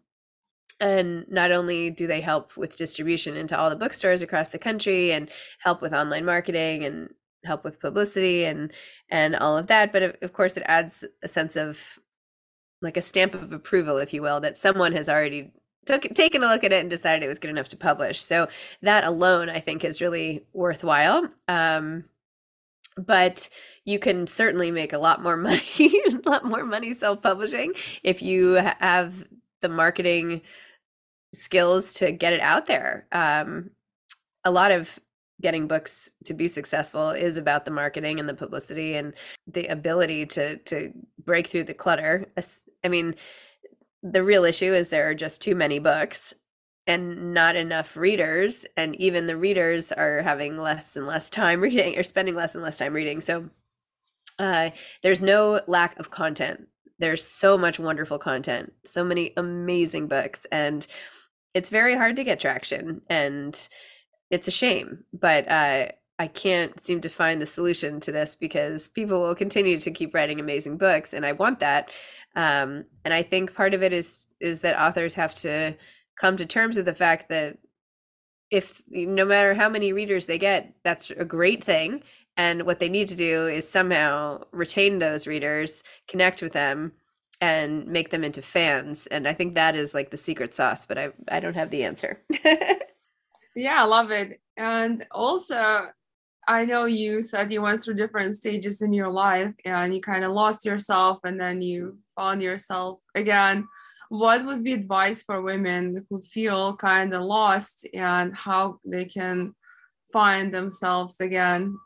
And 0.80 1.26
not 1.28 1.52
only 1.52 1.90
do 1.90 2.08
they 2.08 2.22
help 2.22 2.56
with 2.56 2.78
distribution 2.78 3.36
into 3.36 3.58
all 3.58 3.70
the 3.70 3.76
bookstores 3.76 4.22
across 4.22 4.50
the 4.50 4.60
country 4.60 5.12
and 5.12 5.30
help 5.60 5.82
with 5.82 5.94
online 5.94 6.24
marketing 6.24 6.86
and 6.86 7.10
help 7.44 7.64
with 7.64 7.80
publicity 7.80 8.46
and 8.46 8.72
and 9.10 9.36
all 9.36 9.58
of 9.58 9.68
that 9.68 9.94
but 9.94 10.04
of, 10.04 10.16
of 10.22 10.34
course 10.34 10.58
it 10.58 10.64
adds 10.66 11.06
a 11.24 11.28
sense 11.28 11.56
of 11.56 12.00
like 12.82 12.98
a 12.98 13.02
stamp 13.02 13.34
of 13.36 13.54
approval 13.54 13.98
if 13.98 14.14
you 14.14 14.22
will 14.22 14.40
that 14.42 14.58
someone 14.58 14.92
has 14.92 15.08
already 15.08 15.52
took 15.86 16.02
taken 16.14 16.44
a 16.44 16.48
look 16.48 16.64
at 16.64 16.74
it 16.74 16.82
and 16.82 16.90
decided 16.90 17.24
it 17.24 17.28
was 17.28 17.40
good 17.40 17.52
enough 17.52 17.70
to 17.70 17.78
publish 17.78 18.22
so 18.22 18.48
that 18.82 19.06
alone 19.06 19.50
i 19.50 19.60
think 19.60 19.86
is 19.86 20.02
really 20.02 20.44
worthwhile 20.52 21.30
um, 21.48 22.04
but 22.98 23.50
you 23.86 24.00
can 24.00 24.28
certainly 24.28 24.72
make 24.72 24.94
a 24.94 24.98
lot 24.98 25.22
more 25.24 25.38
money 25.50 25.62
a 26.06 26.30
lot 26.30 26.46
more 26.46 26.66
money 26.66 26.94
self-publishing 26.94 27.74
if 28.04 28.22
you 28.22 28.54
have 28.80 29.26
the 29.62 29.70
marketing 29.70 30.42
skills 31.34 31.94
to 31.96 32.12
get 32.12 32.34
it 32.34 32.42
out 32.42 32.66
there. 32.66 33.08
Um, 33.12 33.72
a 34.44 34.52
lot 34.52 34.72
of 34.72 35.00
getting 35.42 35.68
books 35.68 36.10
to 36.26 36.34
be 36.34 36.48
successful 36.48 37.12
is 37.12 37.38
about 37.38 37.66
the 37.66 37.72
marketing 37.72 38.20
and 38.20 38.28
the 38.28 38.34
publicity 38.34 38.96
and 38.96 39.14
the 39.46 39.68
ability 39.68 40.26
to 40.26 40.58
to 40.58 40.92
break 41.24 41.48
through 41.48 41.64
the 41.64 41.74
clutter. 41.74 42.26
I 42.84 42.88
mean 42.88 43.16
the 44.04 44.24
real 44.24 44.46
issue 44.46 44.74
is 44.74 44.90
there 44.90 45.10
are 45.10 45.16
just 45.16 45.42
too 45.42 45.56
many 45.56 45.80
books 45.80 46.34
and 46.88 47.34
not 47.34 47.56
enough 47.56 47.98
readers 47.98 48.66
and 48.76 48.96
even 48.96 49.28
the 49.28 49.38
readers 49.38 49.92
are 49.92 50.22
having 50.22 50.58
less 50.58 50.96
and 50.96 51.06
less 51.06 51.30
time 51.30 51.62
reading 51.62 51.98
or 51.98 52.04
spending 52.04 52.36
less 52.36 52.56
and 52.56 52.64
less 52.64 52.78
time 52.78 52.94
reading 52.94 53.22
so 53.22 53.50
uh, 54.40 54.70
there's 55.04 55.22
no 55.22 55.62
lack 55.68 55.98
of 56.00 56.12
content 56.12 56.68
there's 57.00 57.24
so 57.24 57.58
much 57.58 57.80
wonderful 57.80 58.18
content 58.18 58.74
so 58.86 59.04
many 59.04 59.34
amazing 59.38 60.08
books 60.08 60.46
and 60.52 60.88
it's 61.54 61.70
very 61.70 61.96
hard 61.96 62.16
to 62.16 62.24
get 62.24 62.40
traction 62.40 63.02
and 63.10 63.68
it's 64.30 64.48
a 64.48 64.52
shame, 64.52 65.04
but 65.14 65.50
uh, 65.50 65.88
I 66.20 66.28
can't 66.28 66.84
seem 66.84 67.02
to 67.02 67.10
find 67.10 67.42
the 67.42 67.46
solution 67.46 68.00
to 68.02 68.12
this 68.12 68.36
because 68.36 68.88
people 68.88 69.22
will 69.22 69.36
continue 69.36 69.80
to 69.80 69.92
keep 69.92 70.14
writing 70.14 70.40
amazing 70.40 70.78
books, 70.78 71.14
and 71.14 71.26
I 71.26 71.32
want 71.32 71.60
that. 71.60 71.90
Um, 72.36 72.86
and 73.06 73.14
I 73.14 73.24
think 73.24 73.56
part 73.56 73.74
of 73.74 73.84
it 73.84 73.94
is 73.94 74.28
is 74.40 74.62
that 74.62 74.80
authors 74.80 75.16
have 75.16 75.34
to 75.36 75.76
come 76.20 76.38
to 76.38 76.46
terms 76.46 76.78
with 76.78 76.86
the 76.86 76.96
fact 76.96 77.30
that 77.30 77.58
if 78.50 78.82
no 78.90 79.26
matter 79.26 79.54
how 79.54 79.70
many 79.70 79.94
readers 79.94 80.26
they 80.26 80.38
get, 80.38 80.74
that's 80.84 81.10
a 81.12 81.26
great 81.26 81.64
thing. 81.64 82.04
And 82.38 82.64
what 82.64 82.80
they 82.80 82.90
need 82.90 83.10
to 83.10 83.16
do 83.16 83.48
is 83.48 83.70
somehow 83.70 84.44
retain 84.52 85.00
those 85.00 85.28
readers, 85.28 85.84
connect 86.08 86.42
with 86.42 86.54
them, 86.54 86.94
and 87.42 87.88
make 87.88 88.10
them 88.10 88.24
into 88.24 88.42
fans. 88.42 89.08
And 89.08 89.28
I 89.28 89.34
think 89.34 89.56
that 89.56 89.76
is 89.76 89.94
like 89.94 90.12
the 90.12 90.18
secret 90.18 90.56
sauce, 90.56 90.86
but 90.86 90.98
I 90.98 91.10
I 91.28 91.40
don't 91.40 91.56
have 91.56 91.72
the 91.72 91.84
answer. 91.84 92.22
Yeah, 93.58 93.82
I 93.82 93.86
love 93.86 94.12
it. 94.12 94.40
And 94.56 95.04
also, 95.10 95.88
I 96.48 96.66
know 96.66 96.86
you 96.86 97.24
said 97.24 97.52
you 97.52 97.64
went 97.64 97.82
through 97.82 97.96
different 97.96 98.36
stages 98.36 98.84
in 98.84 98.94
your 98.94 99.10
life 99.10 99.52
and 99.66 99.96
you 99.96 100.00
kind 100.00 100.24
of 100.24 100.32
lost 100.32 100.64
yourself 100.64 101.22
and 101.24 101.42
then 101.42 101.64
you 101.64 101.98
found 102.16 102.44
yourself 102.44 103.00
again. 103.16 103.68
What 104.10 104.46
would 104.46 104.64
be 104.64 104.74
advice 104.74 105.24
for 105.24 105.42
women 105.42 106.06
who 106.10 106.22
feel 106.22 106.76
kind 106.76 107.14
of 107.14 107.24
lost 107.24 107.88
and 107.94 108.36
how 108.36 108.80
they 108.86 109.06
can 109.06 109.54
find 110.14 110.54
themselves 110.54 111.20
again? 111.20 111.78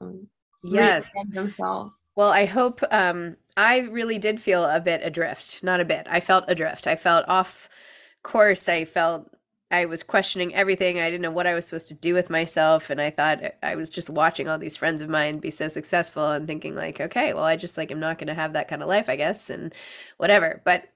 Yes. 0.64 1.06
Themselves. 1.30 1.96
Well, 2.16 2.30
I 2.30 2.46
hope 2.46 2.82
um, 2.92 3.38
I 3.58 3.80
really 3.80 4.20
did 4.20 4.40
feel 4.40 4.66
a 4.66 4.80
bit 4.80 5.02
adrift, 5.04 5.64
not 5.64 5.80
a 5.80 5.86
bit. 5.86 6.06
I 6.10 6.20
felt 6.20 6.46
adrift. 6.48 6.88
I 6.88 6.96
felt 6.96 7.28
off 7.28 7.70
course. 8.24 8.70
I 8.70 8.86
felt 8.86 9.30
I 9.72 9.86
was 9.86 10.04
questioning 10.04 10.54
everything. 10.54 11.00
I 11.00 11.10
didn't 11.10 11.22
know 11.22 11.32
what 11.32 11.48
I 11.48 11.54
was 11.54 11.66
supposed 11.66 11.88
to 11.88 11.94
do 11.94 12.14
with 12.14 12.30
myself. 12.30 12.90
And 12.90 13.02
I 13.02 13.10
thought 13.10 13.42
I 13.64 13.76
was 13.76 13.90
just 13.90 14.10
watching 14.10 14.48
all 14.48 14.58
these 14.58 14.78
friends 14.78 15.02
of 15.02 15.10
mine 15.10 15.40
be 15.40 15.50
so 15.50 15.70
successful 15.70 16.30
and 16.32 16.46
thinking, 16.46 16.76
like, 16.76 17.00
okay, 17.00 17.34
well, 17.34 17.44
I 17.44 17.56
just 17.56 17.78
like 17.78 17.92
am 17.92 18.00
not 18.00 18.18
going 18.18 18.28
to 18.28 18.34
have 18.34 18.54
that 18.54 18.68
kind 18.68 18.84
of 18.84 18.90
life, 18.90 19.08
I 19.08 19.16
guess, 19.16 19.50
and 19.50 19.74
whatever. 20.18 20.62
But 20.66 20.90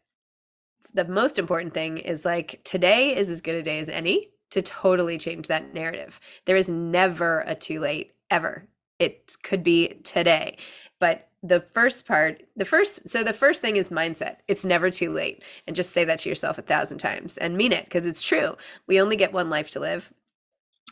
the 0.96 1.06
most 1.06 1.38
important 1.38 1.74
thing 1.74 1.98
is 1.98 2.24
like 2.24 2.62
today 2.64 3.16
is 3.16 3.30
as 3.30 3.42
good 3.42 3.56
a 3.56 3.62
day 3.62 3.80
as 3.80 3.90
any 3.90 4.30
to 4.52 4.62
totally 4.62 5.18
change 5.18 5.48
that 5.48 5.74
narrative. 5.74 6.20
There 6.46 6.56
is 6.56 6.70
never 6.70 7.42
a 7.42 7.54
too 7.54 7.82
late, 7.82 8.14
ever. 8.32 8.66
It 8.98 9.36
could 9.44 9.62
be 9.62 10.00
today. 10.06 10.58
But 11.00 11.28
the 11.44 11.60
first 11.60 12.08
part, 12.08 12.44
the 12.56 12.64
first, 12.64 13.10
so 13.10 13.24
the 13.24 13.34
first 13.34 13.62
thing 13.62 13.76
is 13.76 13.90
mindset. 13.90 14.38
It's 14.48 14.64
never 14.64 14.90
too 14.90 15.12
late. 15.12 15.44
And 15.68 15.76
just 15.76 15.92
say 15.92 16.06
that 16.06 16.20
to 16.20 16.30
yourself 16.30 16.58
a 16.58 16.62
thousand 16.62 17.00
times 17.00 17.38
and 17.38 17.58
mean 17.58 17.74
it 17.74 17.84
because 17.84 18.08
it's 18.08 18.24
true. 18.24 18.56
We 18.88 19.02
only 19.02 19.18
get 19.18 19.34
one 19.34 19.50
life 19.50 19.72
to 19.72 19.82
live. 19.82 20.12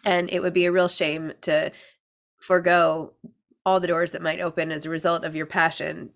And 0.04 0.30
it 0.30 0.42
would 0.42 0.54
be 0.54 0.66
a 0.66 0.72
real 0.72 0.90
shame 0.90 1.32
to 1.42 1.72
forego 2.42 3.14
all 3.66 3.80
the 3.80 3.88
doors 3.88 4.12
that 4.12 4.22
might 4.22 4.42
open 4.42 4.70
as 4.70 4.86
a 4.86 4.90
result 4.90 5.24
of 5.24 5.34
your 5.34 5.46
passion 5.46 6.10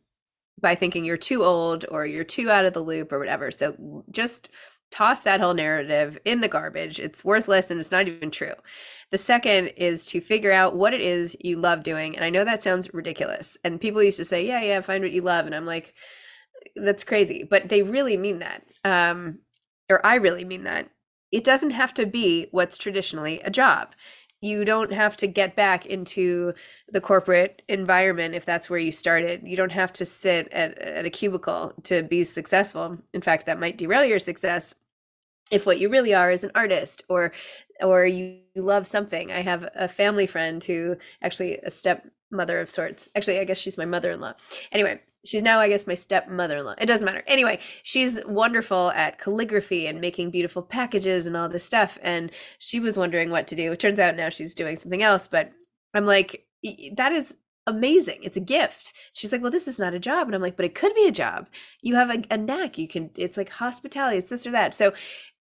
by 0.60 0.76
thinking 0.76 1.04
you're 1.04 1.18
too 1.18 1.44
old 1.44 1.86
or 1.90 2.06
you're 2.06 2.24
too 2.24 2.50
out 2.50 2.66
of 2.66 2.74
the 2.74 2.82
loop 2.82 3.12
or 3.12 3.20
whatever. 3.20 3.52
So 3.52 4.04
just 4.12 4.50
toss 4.90 5.22
that 5.22 5.42
whole 5.42 5.54
narrative 5.54 6.18
in 6.26 6.42
the 6.42 6.48
garbage. 6.48 7.00
It's 7.00 7.26
worthless 7.26 7.70
and 7.70 7.80
it's 7.80 7.92
not 7.92 8.08
even 8.08 8.32
true. 8.32 8.54
The 9.12 9.18
second 9.18 9.68
is 9.78 10.06
to 10.06 10.22
figure 10.22 10.52
out 10.52 10.76
what 10.76 10.94
it 10.94 11.02
is 11.02 11.36
you 11.40 11.58
love 11.58 11.84
doing. 11.84 12.16
And 12.16 12.26
I 12.26 12.30
know 12.30 12.44
that 12.44 12.64
sounds 12.64 12.94
ridiculous. 12.94 13.58
And 13.64 13.82
people 13.82 14.04
used 14.04 14.18
to 14.18 14.26
say, 14.26 14.46
yeah, 14.46 14.62
yeah, 14.62 14.82
find 14.82 15.04
what 15.04 15.12
you 15.12 15.22
love. 15.22 15.46
And 15.46 15.56
I'm 15.56 15.66
like, 15.66 15.94
that's 16.76 17.04
crazy. 17.04 17.44
But 17.50 17.70
they 17.70 17.84
really 17.84 18.18
mean 18.18 18.40
that. 18.40 18.64
Um, 18.84 19.40
or 19.90 20.06
I 20.06 20.16
really 20.16 20.44
mean 20.46 20.64
that. 20.64 20.90
It 21.32 21.44
doesn't 21.44 21.72
have 21.72 21.94
to 21.96 22.06
be 22.06 22.48
what's 22.52 22.78
traditionally 22.78 23.42
a 23.42 23.50
job. 23.50 23.94
You 24.42 24.64
don't 24.66 24.94
have 24.94 25.18
to 25.18 25.28
get 25.28 25.56
back 25.56 25.86
into 25.86 26.54
the 26.90 27.02
corporate 27.02 27.62
environment 27.68 28.36
if 28.36 28.46
that's 28.46 28.70
where 28.70 28.80
you 28.80 28.92
started. 28.92 29.42
You 29.44 29.58
don't 29.58 29.72
have 29.72 29.92
to 29.94 30.06
sit 30.06 30.48
at, 30.52 30.78
at 30.78 31.06
a 31.06 31.10
cubicle 31.10 31.74
to 31.84 32.04
be 32.04 32.24
successful. 32.24 32.98
In 33.14 33.22
fact, 33.22 33.46
that 33.46 33.60
might 33.60 33.78
derail 33.78 34.06
your 34.06 34.20
success 34.20 34.76
if 35.52 35.66
what 35.66 35.80
you 35.80 35.90
really 35.90 36.14
are 36.14 36.32
is 36.32 36.44
an 36.44 36.52
artist 36.56 37.04
or 37.10 37.32
or 37.82 38.06
you 38.06 38.42
love 38.56 38.88
something. 38.88 39.32
I 39.32 39.42
have 39.42 39.70
a 39.76 39.88
family 39.88 40.28
friend 40.28 40.64
who 40.64 40.98
actually 41.22 41.58
a 41.60 41.72
stepmother 41.72 42.60
of 42.60 42.70
sorts. 42.70 43.10
Actually, 43.16 43.40
I 43.40 43.46
guess 43.46 43.58
she's 43.58 43.78
my 43.78 43.86
mother-in-law. 43.86 44.34
Anyway, 44.72 45.00
she's 45.28 45.44
now 45.44 45.60
i 45.60 45.70
guess 45.70 45.88
my 45.88 45.94
stepmother-in-law. 45.94 46.76
It 46.80 46.86
doesn't 46.86 47.06
matter. 47.06 47.24
Anyway 47.28 47.60
she's 47.84 48.22
wonderful 48.26 48.92
at 48.92 49.20
calligraphy 49.20 49.88
and 49.88 50.02
making 50.02 50.32
beautiful 50.32 50.62
packages 50.62 51.26
and 51.26 51.38
all 51.38 51.50
this 51.50 51.64
stuff 51.64 51.98
and 52.02 52.32
she 52.60 52.80
was 52.80 52.98
wondering 52.98 53.30
what 53.30 53.48
to 53.48 53.56
do. 53.56 53.72
It 53.72 53.80
turns 53.80 54.00
out 54.00 54.16
now 54.16 54.30
she's 54.30 54.56
doing 54.56 54.78
something 54.78 55.04
else 55.04 55.28
but 55.28 55.52
i'm 55.94 56.06
like 56.06 56.46
that 56.96 57.12
is 57.12 57.34
amazing. 57.68 58.20
It's 58.24 58.38
a 58.38 58.42
gift. 58.42 58.94
She's 59.14 59.32
like 59.32 59.42
well 59.42 59.52
this 59.52 59.68
is 59.68 59.80
not 59.80 59.94
a 59.94 60.00
job. 60.00 60.28
And 60.28 60.36
i'm 60.36 60.42
like 60.42 60.56
but 60.56 60.66
it 60.66 60.76
could 60.76 60.96
be 60.96 61.08
a 61.08 61.12
job. 61.12 61.48
You 61.82 61.96
have 61.96 62.10
a, 62.10 62.24
a 62.32 62.38
knack. 62.38 62.78
You 62.78 62.88
can 62.88 63.12
it's 63.18 63.38
like 63.38 63.50
hospitality 63.50 64.18
it's 64.18 64.30
this 64.30 64.48
or 64.48 64.52
that. 64.52 64.74
So 64.74 64.94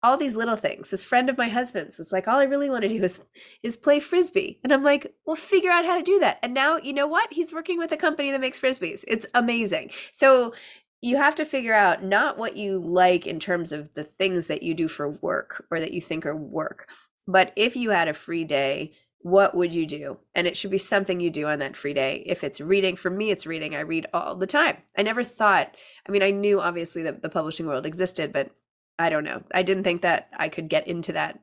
all 0.02 0.16
these 0.16 0.36
little 0.36 0.56
things. 0.56 0.90
This 0.90 1.04
friend 1.04 1.28
of 1.28 1.38
my 1.38 1.48
husband's 1.48 1.98
was 1.98 2.12
like, 2.12 2.26
all 2.26 2.38
I 2.38 2.44
really 2.44 2.70
want 2.70 2.82
to 2.82 2.88
do 2.88 3.02
is 3.02 3.22
is 3.62 3.76
play 3.76 4.00
frisbee. 4.00 4.58
And 4.64 4.72
I'm 4.72 4.82
like, 4.82 5.14
well, 5.26 5.36
figure 5.36 5.70
out 5.70 5.84
how 5.84 5.96
to 5.96 6.02
do 6.02 6.18
that. 6.20 6.38
And 6.42 6.54
now 6.54 6.76
you 6.78 6.92
know 6.92 7.06
what? 7.06 7.32
He's 7.32 7.52
working 7.52 7.78
with 7.78 7.92
a 7.92 7.96
company 7.96 8.30
that 8.30 8.40
makes 8.40 8.60
frisbees. 8.60 9.04
It's 9.06 9.26
amazing. 9.34 9.90
So 10.12 10.54
you 11.02 11.16
have 11.16 11.34
to 11.36 11.44
figure 11.44 11.74
out 11.74 12.04
not 12.04 12.36
what 12.36 12.56
you 12.56 12.78
like 12.78 13.26
in 13.26 13.40
terms 13.40 13.72
of 13.72 13.92
the 13.94 14.04
things 14.04 14.46
that 14.48 14.62
you 14.62 14.74
do 14.74 14.88
for 14.88 15.08
work 15.08 15.64
or 15.70 15.80
that 15.80 15.92
you 15.92 16.00
think 16.00 16.26
are 16.26 16.36
work, 16.36 16.88
but 17.26 17.52
if 17.56 17.76
you 17.76 17.90
had 17.90 18.08
a 18.08 18.14
free 18.14 18.44
day, 18.44 18.92
what 19.22 19.54
would 19.54 19.74
you 19.74 19.86
do? 19.86 20.18
And 20.34 20.46
it 20.46 20.56
should 20.56 20.70
be 20.70 20.78
something 20.78 21.20
you 21.20 21.30
do 21.30 21.46
on 21.46 21.58
that 21.58 21.76
free 21.76 21.92
day. 21.92 22.22
If 22.26 22.42
it's 22.42 22.60
reading, 22.60 22.96
for 22.96 23.10
me, 23.10 23.30
it's 23.30 23.46
reading. 23.46 23.74
I 23.74 23.80
read 23.80 24.06
all 24.14 24.34
the 24.34 24.46
time. 24.46 24.78
I 24.96 25.02
never 25.02 25.24
thought, 25.24 25.76
I 26.08 26.12
mean, 26.12 26.22
I 26.22 26.30
knew 26.30 26.60
obviously 26.60 27.02
that 27.02 27.22
the 27.22 27.28
publishing 27.28 27.66
world 27.66 27.84
existed, 27.84 28.32
but 28.32 28.50
I 28.98 29.08
don't 29.08 29.24
know. 29.24 29.42
I 29.52 29.62
didn't 29.62 29.84
think 29.84 30.02
that 30.02 30.28
I 30.36 30.48
could 30.48 30.68
get 30.68 30.86
into 30.86 31.12
that 31.12 31.38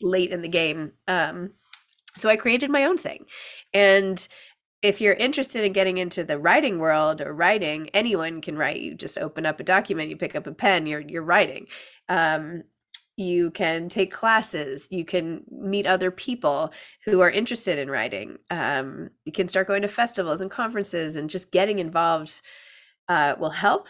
late 0.00 0.30
in 0.30 0.42
the 0.42 0.48
game. 0.48 0.92
Um, 1.06 1.52
so 2.16 2.28
I 2.28 2.36
created 2.36 2.70
my 2.70 2.84
own 2.84 2.96
thing. 2.96 3.26
And 3.74 4.26
if 4.82 5.00
you're 5.00 5.14
interested 5.14 5.64
in 5.64 5.72
getting 5.72 5.98
into 5.98 6.24
the 6.24 6.38
writing 6.38 6.78
world 6.78 7.20
or 7.20 7.34
writing, 7.34 7.90
anyone 7.92 8.40
can 8.40 8.56
write. 8.56 8.80
You 8.80 8.94
just 8.94 9.18
open 9.18 9.44
up 9.44 9.60
a 9.60 9.64
document, 9.64 10.10
you 10.10 10.16
pick 10.16 10.36
up 10.36 10.46
a 10.46 10.52
pen, 10.52 10.86
you're 10.86 11.00
you're 11.00 11.22
writing. 11.22 11.66
Um, 12.08 12.62
you 13.16 13.50
can 13.50 13.88
take 13.88 14.12
classes 14.12 14.88
you 14.90 15.04
can 15.04 15.42
meet 15.50 15.86
other 15.86 16.10
people 16.10 16.72
who 17.04 17.20
are 17.20 17.30
interested 17.30 17.78
in 17.78 17.90
writing 17.90 18.36
um, 18.50 19.08
you 19.24 19.32
can 19.32 19.48
start 19.48 19.66
going 19.66 19.82
to 19.82 19.88
festivals 19.88 20.42
and 20.42 20.50
conferences 20.50 21.16
and 21.16 21.30
just 21.30 21.50
getting 21.50 21.78
involved 21.78 22.42
uh, 23.08 23.34
will 23.38 23.50
help 23.50 23.88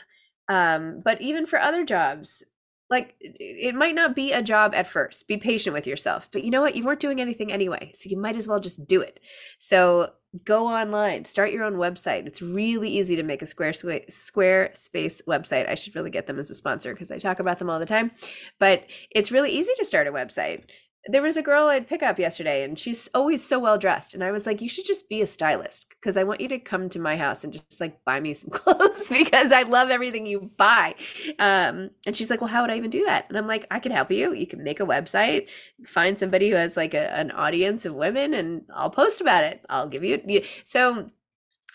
um, 0.49 1.01
but 1.05 1.21
even 1.21 1.47
for 1.47 1.61
other 1.61 1.85
jobs 1.85 2.43
like 2.89 3.17
it 3.21 3.75
might 3.75 3.97
not 3.97 4.15
be 4.15 4.31
a 4.33 4.43
job 4.43 4.73
at 4.75 4.87
first 4.87 5.27
be 5.27 5.37
patient 5.37 5.75
with 5.75 5.87
yourself 5.87 6.29
but 6.31 6.45
you 6.45 6.51
know 6.51 6.61
what? 6.61 6.77
You 6.77 6.85
weren't 6.85 7.01
doing 7.01 7.21
anything 7.21 7.53
anyway 7.53 7.91
so 7.95 8.09
you 8.09 8.17
might 8.17 8.37
as 8.37 8.47
well 8.47 8.61
just 8.61 8.87
do 8.87 9.01
it. 9.01 9.19
So 9.59 10.13
go 10.45 10.67
online 10.67 11.25
start 11.25 11.53
your 11.53 11.65
own 11.65 11.75
website 11.75 12.27
it's 12.27 12.43
really 12.43 12.91
easy 12.91 13.17
to 13.17 13.23
make 13.23 13.43
a 13.43 13.47
square 13.47 13.73
square 13.73 14.71
space 14.75 15.23
website 15.27 15.69
i 15.69 15.75
should 15.75 15.95
really 15.95 16.11
get 16.11 16.27
them 16.27 16.39
as 16.39 16.51
a 16.51 16.55
sponsor 16.55 16.93
because 16.93 17.11
i 17.11 17.17
talk 17.17 17.39
about 17.39 17.59
them 17.59 17.71
all 17.71 17.79
the 17.79 17.87
time 17.87 18.11
but 18.59 18.85
it's 19.11 19.33
really 19.33 19.51
easy 19.51 19.73
to 19.77 19.85
start 19.85 20.07
a 20.07 20.13
website 20.13 20.65
there 21.09 21.23
was 21.23 21.37
a 21.37 21.43
girl 21.43 21.67
I'd 21.69 21.87
pick 21.87 22.03
up 22.03 22.19
yesterday 22.19 22.65
and 22.65 22.79
she's 22.79 23.09
always 23.15 23.45
so 23.45 23.59
well 23.59 23.79
dressed. 23.79 24.15
And 24.15 24.25
I 24.25 24.33
was 24.33 24.47
like, 24.47 24.61
you 24.61 24.69
should 24.69 24.85
just 24.85 25.09
be 25.09 25.23
a 25.23 25.27
stylist 25.27 25.89
because 25.91 26.17
I 26.17 26.25
want 26.25 26.41
you 26.41 26.49
to 26.49 26.59
come 26.59 26.89
to 26.91 26.99
my 26.99 27.17
house 27.17 27.45
and 27.45 27.53
just 27.53 27.81
like 27.81 28.05
buy 28.05 28.19
me 28.21 28.35
some 28.35 28.51
clothes 28.53 29.09
because 29.09 29.53
I 29.53 29.63
love 29.63 29.91
everything 29.91 30.27
you 30.27 30.51
buy. 30.57 30.95
Um, 31.39 31.91
and 32.07 32.17
she's 32.17 32.31
like, 32.31 32.41
well, 32.41 32.49
how 32.49 32.63
would 32.63 32.71
I 32.71 32.77
even 32.77 32.91
do 32.91 33.05
that? 33.05 33.27
And 33.29 33.39
I'm 33.39 33.47
like, 33.47 33.67
I 33.71 33.79
could 33.79 33.93
help 33.93 34.11
you. 34.11 34.33
You 34.33 34.47
can 34.47 34.65
make 34.65 34.81
a 34.81 34.87
website, 34.87 35.49
find 35.87 36.19
somebody 36.19 36.51
who 36.51 36.57
has 36.57 36.77
like 36.77 36.95
a, 36.95 37.13
an 37.13 37.31
audience 37.31 37.85
of 37.85 37.95
women 37.95 38.35
and 38.35 38.65
I'll 38.75 38.91
post 38.91 39.21
about 39.21 39.45
it. 39.45 39.65
I'll 39.69 39.89
give 39.89 40.03
you. 40.03 40.43
So 40.65 41.11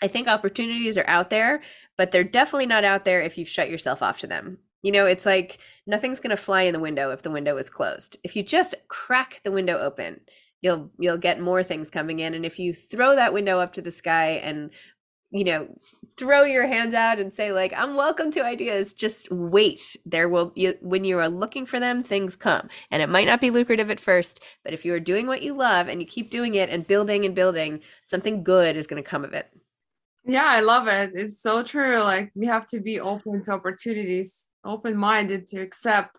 I 0.02 0.08
think 0.08 0.28
opportunities 0.28 0.98
are 0.98 1.06
out 1.06 1.30
there, 1.30 1.62
but 1.96 2.10
they're 2.10 2.24
definitely 2.24 2.66
not 2.66 2.84
out 2.84 3.04
there 3.04 3.22
if 3.22 3.38
you've 3.38 3.48
shut 3.48 3.70
yourself 3.70 4.02
off 4.02 4.18
to 4.20 4.26
them. 4.26 4.58
You 4.82 4.92
know, 4.92 5.06
it's 5.06 5.26
like 5.26 5.58
nothing's 5.86 6.20
going 6.20 6.30
to 6.30 6.36
fly 6.36 6.62
in 6.62 6.74
the 6.74 6.80
window 6.80 7.10
if 7.10 7.22
the 7.22 7.30
window 7.30 7.56
is 7.56 7.70
closed. 7.70 8.16
If 8.24 8.36
you 8.36 8.42
just 8.42 8.74
crack 8.88 9.40
the 9.44 9.52
window 9.52 9.78
open, 9.78 10.20
you'll 10.60 10.90
you'll 10.98 11.16
get 11.16 11.40
more 11.40 11.62
things 11.62 11.90
coming 11.90 12.20
in 12.20 12.34
and 12.34 12.46
if 12.46 12.58
you 12.58 12.72
throw 12.72 13.16
that 13.16 13.32
window 13.32 13.58
up 13.58 13.72
to 13.74 13.82
the 13.82 13.90
sky 13.92 14.40
and 14.44 14.70
you 15.32 15.44
know, 15.44 15.66
throw 16.18 16.42
your 16.44 16.66
hands 16.66 16.92
out 16.92 17.18
and 17.18 17.32
say 17.32 17.52
like, 17.52 17.72
"I'm 17.74 17.96
welcome 17.96 18.30
to 18.32 18.44
ideas." 18.44 18.92
Just 18.92 19.30
wait. 19.32 19.96
There 20.04 20.28
will 20.28 20.52
you 20.54 20.74
when 20.82 21.04
you 21.04 21.18
are 21.18 21.28
looking 21.28 21.64
for 21.64 21.80
them, 21.80 22.02
things 22.02 22.36
come. 22.36 22.68
And 22.90 23.02
it 23.02 23.08
might 23.08 23.26
not 23.26 23.40
be 23.40 23.50
lucrative 23.50 23.90
at 23.90 23.98
first, 23.98 24.42
but 24.62 24.74
if 24.74 24.84
you 24.84 24.92
are 24.94 25.00
doing 25.00 25.26
what 25.26 25.42
you 25.42 25.54
love 25.54 25.88
and 25.88 26.00
you 26.00 26.06
keep 26.06 26.30
doing 26.30 26.54
it 26.54 26.68
and 26.68 26.86
building 26.86 27.24
and 27.24 27.34
building, 27.34 27.80
something 28.02 28.44
good 28.44 28.76
is 28.76 28.86
going 28.86 29.02
to 29.02 29.08
come 29.08 29.24
of 29.24 29.32
it. 29.32 29.48
Yeah, 30.24 30.44
I 30.44 30.60
love 30.60 30.86
it. 30.86 31.12
It's 31.14 31.40
so 31.40 31.62
true. 31.62 32.00
Like 32.00 32.30
we 32.34 32.46
have 32.46 32.66
to 32.68 32.80
be 32.80 33.00
open 33.00 33.42
to 33.44 33.52
opportunities 33.52 34.50
open-minded 34.64 35.46
to 35.48 35.60
accept 35.60 36.18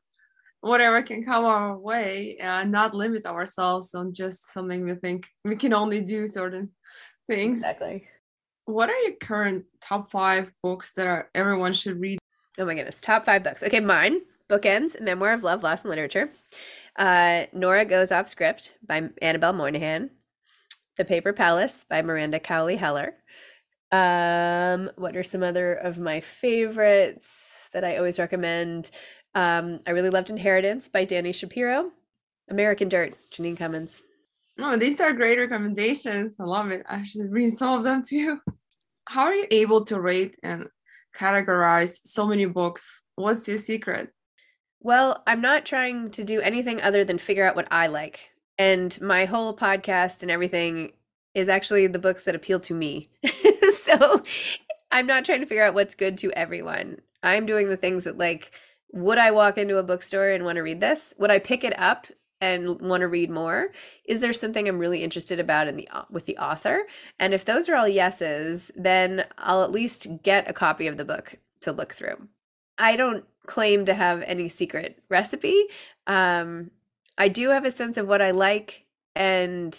whatever 0.61 1.01
can 1.01 1.25
come 1.25 1.43
our 1.43 1.77
way 1.77 2.37
and 2.39 2.71
not 2.71 2.93
limit 2.93 3.25
ourselves 3.25 3.93
on 3.93 4.13
just 4.13 4.53
something 4.53 4.85
we 4.85 4.95
think 4.95 5.27
we 5.43 5.57
can 5.57 5.73
only 5.73 6.01
do 6.01 6.25
certain 6.25 6.71
things. 7.27 7.59
Exactly. 7.59 8.07
What 8.65 8.89
are 8.89 8.99
your 9.01 9.15
current 9.15 9.65
top 9.81 10.09
five 10.09 10.51
books 10.61 10.93
that 10.93 11.05
are, 11.05 11.29
everyone 11.35 11.73
should 11.73 11.99
read? 11.99 12.17
Oh 12.57 12.65
my 12.65 12.75
goodness 12.75 13.01
top 13.01 13.25
five 13.25 13.43
books. 13.43 13.61
Okay 13.61 13.81
mine 13.81 14.21
bookends 14.49 14.99
memoir 15.01 15.33
of 15.33 15.43
love 15.43 15.63
loss 15.63 15.83
and 15.83 15.89
literature. 15.89 16.29
Uh, 16.95 17.45
nora 17.51 17.83
goes 17.83 18.11
off 18.11 18.29
script 18.29 18.73
by 18.87 19.09
annabel 19.21 19.51
monaghan. 19.51 20.11
The 20.95 21.03
paper 21.03 21.33
palace 21.33 21.83
by 21.89 22.01
miranda 22.01 22.39
cowley 22.39 22.77
heller 22.77 23.15
um, 23.93 24.89
what 24.95 25.15
are 25.15 25.23
some 25.23 25.43
other 25.43 25.75
of 25.75 25.99
my 25.99 26.19
favorites 26.19 27.69
that 27.73 27.83
I 27.83 27.97
always 27.97 28.17
recommend. 28.17 28.89
Um, 29.35 29.81
I 29.85 29.91
really 29.91 30.09
loved 30.09 30.31
Inheritance 30.31 30.87
by 30.87 31.05
Danny 31.05 31.31
Shapiro. 31.31 31.91
American 32.49 32.89
Dirt, 32.89 33.15
Jeanine 33.31 33.55
Cummins. 33.55 34.01
Oh, 34.59 34.77
these 34.77 34.99
are 34.99 35.13
great 35.13 35.37
recommendations. 35.37 36.37
I 36.39 36.43
love 36.43 36.71
it. 36.71 36.83
I 36.89 37.03
should 37.03 37.31
read 37.31 37.53
some 37.53 37.77
of 37.77 37.83
them 37.83 38.01
too. 38.03 38.39
How 39.05 39.23
are 39.23 39.35
you 39.35 39.45
able 39.51 39.85
to 39.85 40.01
rate 40.01 40.37
and 40.41 40.67
categorize 41.15 41.99
so 42.03 42.25
many 42.25 42.45
books? 42.45 43.03
What's 43.15 43.47
your 43.47 43.59
secret? 43.59 44.09
Well, 44.79 45.21
I'm 45.27 45.41
not 45.41 45.65
trying 45.65 46.09
to 46.11 46.23
do 46.23 46.41
anything 46.41 46.81
other 46.81 47.03
than 47.03 47.19
figure 47.19 47.45
out 47.45 47.55
what 47.55 47.71
I 47.71 47.87
like. 47.87 48.21
And 48.57 48.99
my 49.01 49.25
whole 49.25 49.55
podcast 49.55 50.23
and 50.23 50.31
everything 50.31 50.93
is 51.35 51.47
actually 51.47 51.87
the 51.87 51.99
books 51.99 52.23
that 52.23 52.35
appeal 52.35 52.59
to 52.61 52.73
me. 52.73 53.09
so 53.93 54.23
I'm 54.91 55.07
not 55.07 55.25
trying 55.25 55.39
to 55.39 55.45
figure 55.45 55.63
out 55.63 55.73
what's 55.73 55.95
good 55.95 56.17
to 56.19 56.31
everyone. 56.33 56.99
I'm 57.23 57.45
doing 57.45 57.69
the 57.69 57.77
things 57.77 58.03
that 58.03 58.17
like 58.17 58.51
would 58.91 59.17
I 59.17 59.31
walk 59.31 59.57
into 59.57 59.77
a 59.79 59.83
bookstore 59.83 60.29
and 60.29 60.45
want 60.45 60.57
to 60.57 60.63
read 60.63 60.79
this? 60.79 61.15
Would 61.17 61.31
I 61.31 61.39
pick 61.39 61.63
it 61.63 61.77
up 61.79 62.05
and 62.39 62.79
want 62.79 63.01
to 63.01 63.07
read 63.07 63.31
more? 63.31 63.71
Is 64.05 64.21
there 64.21 64.33
something 64.33 64.67
I'm 64.67 64.77
really 64.77 65.01
interested 65.01 65.39
about 65.39 65.67
in 65.67 65.77
the 65.77 65.89
with 66.11 66.25
the 66.25 66.37
author? 66.37 66.83
And 67.19 67.33
if 67.33 67.45
those 67.45 67.69
are 67.69 67.75
all 67.75 67.87
yeses, 67.87 68.71
then 68.75 69.25
I'll 69.37 69.63
at 69.63 69.71
least 69.71 70.07
get 70.21 70.49
a 70.49 70.53
copy 70.53 70.87
of 70.87 70.97
the 70.97 71.05
book 71.05 71.37
to 71.61 71.71
look 71.71 71.93
through. 71.93 72.27
I 72.77 72.95
don't 72.95 73.25
claim 73.47 73.85
to 73.85 73.93
have 73.93 74.21
any 74.23 74.49
secret 74.49 75.01
recipe. 75.09 75.65
Um, 76.07 76.71
I 77.17 77.29
do 77.29 77.49
have 77.49 77.65
a 77.65 77.71
sense 77.71 77.97
of 77.97 78.07
what 78.07 78.21
I 78.21 78.31
like, 78.31 78.85
and 79.15 79.77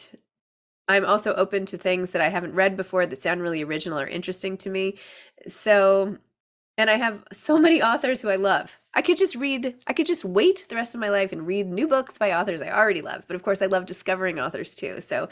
I'm 0.89 1.05
also 1.05 1.35
open 1.35 1.67
to 1.67 1.79
things 1.79 2.11
that 2.11 2.23
I 2.23 2.29
haven't 2.29 2.55
read 2.55 2.77
before 2.77 3.07
that 3.07 3.23
sound 3.23 3.43
really 3.43 3.63
original 3.63 3.99
or 3.99 4.07
interesting 4.07 4.57
to 4.59 4.71
me. 4.71 4.99
So 5.49 6.19
and 6.77 6.91
I 6.91 6.97
have 6.97 7.23
so 7.33 7.59
many 7.59 7.83
authors 7.83 8.21
who 8.21 8.29
I 8.29 8.37
love. 8.37 8.81
I 8.95 9.03
could 9.03 9.17
just 9.17 9.37
read, 9.37 9.77
I 9.87 9.93
could 9.93 10.07
just 10.07 10.25
wait 10.25 10.67
the 10.69 10.77
rest 10.77 10.95
of 10.95 11.01
my 11.01 11.09
life 11.09 11.33
and 11.33 11.47
read 11.47 11.69
new 11.69 11.87
books 11.87 12.19
by 12.19 12.33
authors 12.33 12.63
I 12.63 12.71
already 12.71 13.03
love. 13.03 13.25
But 13.27 13.37
of 13.37 13.43
course, 13.43 13.63
I 13.63 13.67
love 13.67 13.87
discovering 13.87 14.41
authors 14.41 14.75
too. 14.75 15.01
So 15.01 15.29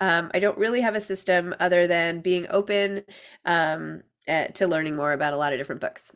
um, 0.00 0.30
I 0.34 0.38
don't 0.38 0.58
really 0.58 0.80
have 0.80 0.94
a 0.94 1.00
system 1.00 1.54
other 1.60 1.86
than 1.86 2.20
being 2.20 2.46
open 2.50 3.02
um, 3.44 4.02
uh, 4.28 4.46
to 4.48 4.66
learning 4.66 4.96
more 4.96 5.12
about 5.12 5.32
a 5.32 5.36
lot 5.36 5.52
of 5.52 5.58
different 5.58 5.80
books. 5.80 6.12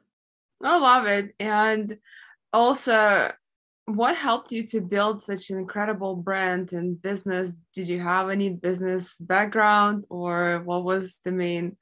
I 0.62 0.79
love 0.79 1.07
it. 1.07 1.35
And 1.40 1.98
also, 2.53 3.33
what 3.94 4.16
helped 4.16 4.53
you 4.53 4.66
to 4.68 4.81
build 4.81 5.22
such 5.22 5.51
an 5.51 5.59
incredible 5.59 6.16
brand 6.16 6.72
and 6.72 7.01
business? 7.01 7.55
Did 7.74 7.88
you 7.88 8.01
have 8.01 8.31
any 8.31 8.51
business 8.51 9.18
background 9.18 10.05
or 10.09 10.61
what 10.64 10.85
was 10.85 11.20
the 11.24 11.33
main? 11.33 11.77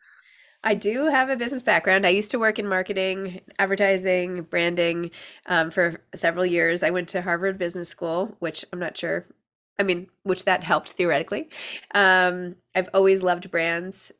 I 0.65 0.75
do 0.75 1.07
have 1.07 1.29
a 1.29 1.37
business 1.37 1.63
background. 1.63 2.07
I 2.07 2.11
used 2.11 2.31
to 2.33 2.39
work 2.39 2.59
in 2.59 2.67
marketing, 2.67 3.41
advertising, 3.59 4.43
branding 4.43 5.11
um, 5.47 5.71
for 5.71 6.01
several 6.15 6.47
years. 6.47 6.83
I 6.83 6.91
went 6.91 7.09
to 7.11 7.23
Harvard 7.23 7.59
Business 7.59 7.89
School, 7.89 8.35
which 8.41 8.65
I'm 8.73 8.81
not 8.81 8.97
sure 8.97 9.27
I 9.79 9.83
mean, 9.83 10.09
which 10.23 10.45
that 10.45 10.65
helped 10.65 10.91
theoretically. 10.91 11.49
Um, 11.95 12.57
I've 12.75 12.89
always 12.95 13.23
loved 13.23 13.51
brands. 13.51 14.13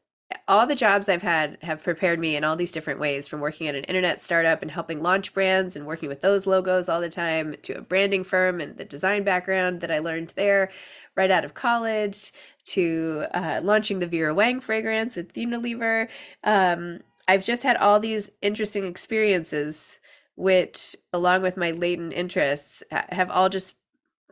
All 0.49 0.67
the 0.67 0.75
jobs 0.75 1.09
I've 1.09 1.23
had 1.23 1.59
have 1.63 1.83
prepared 1.83 2.19
me 2.19 2.35
in 2.35 2.43
all 2.43 2.57
these 2.57 2.73
different 2.73 2.99
ways 2.99 3.29
from 3.29 3.41
working 3.41 3.69
at 3.69 3.77
an 3.77 3.85
internet 3.85 4.21
startup 4.21 4.61
and 4.61 4.71
helping 4.71 5.01
launch 5.01 5.33
brands 5.33 5.77
and 5.77 5.87
working 5.87 6.09
with 6.09 6.21
those 6.21 6.47
logos 6.47 6.89
all 6.89 7.01
the 7.01 7.09
time 7.09 7.55
to 7.63 7.75
a 7.75 7.81
branding 7.81 8.25
firm 8.25 8.61
and 8.61 8.77
the 8.77 8.85
design 8.85 9.23
background 9.23 9.81
that 9.81 9.91
I 9.91 10.01
learned 10.01 10.33
there 10.35 10.71
right 11.17 11.31
out 11.31 11.45
of 11.45 11.55
college 11.55 12.33
to 12.67 13.25
uh, 13.35 13.61
launching 13.63 14.01
the 14.01 14.07
Vera 14.07 14.35
Wang 14.35 14.61
fragrance 14.61 15.15
with 15.15 15.33
Unilever. 15.35 16.09
Um, 16.43 17.01
I've 17.29 17.45
just 17.45 17.63
had 17.63 17.77
all 17.77 18.01
these 18.01 18.31
interesting 18.43 18.85
experiences, 18.85 19.99
which, 20.35 20.97
along 21.13 21.43
with 21.43 21.57
my 21.57 21.71
latent 21.71 22.13
interests, 22.13 22.83
have 22.91 23.31
all 23.31 23.49
just 23.49 23.75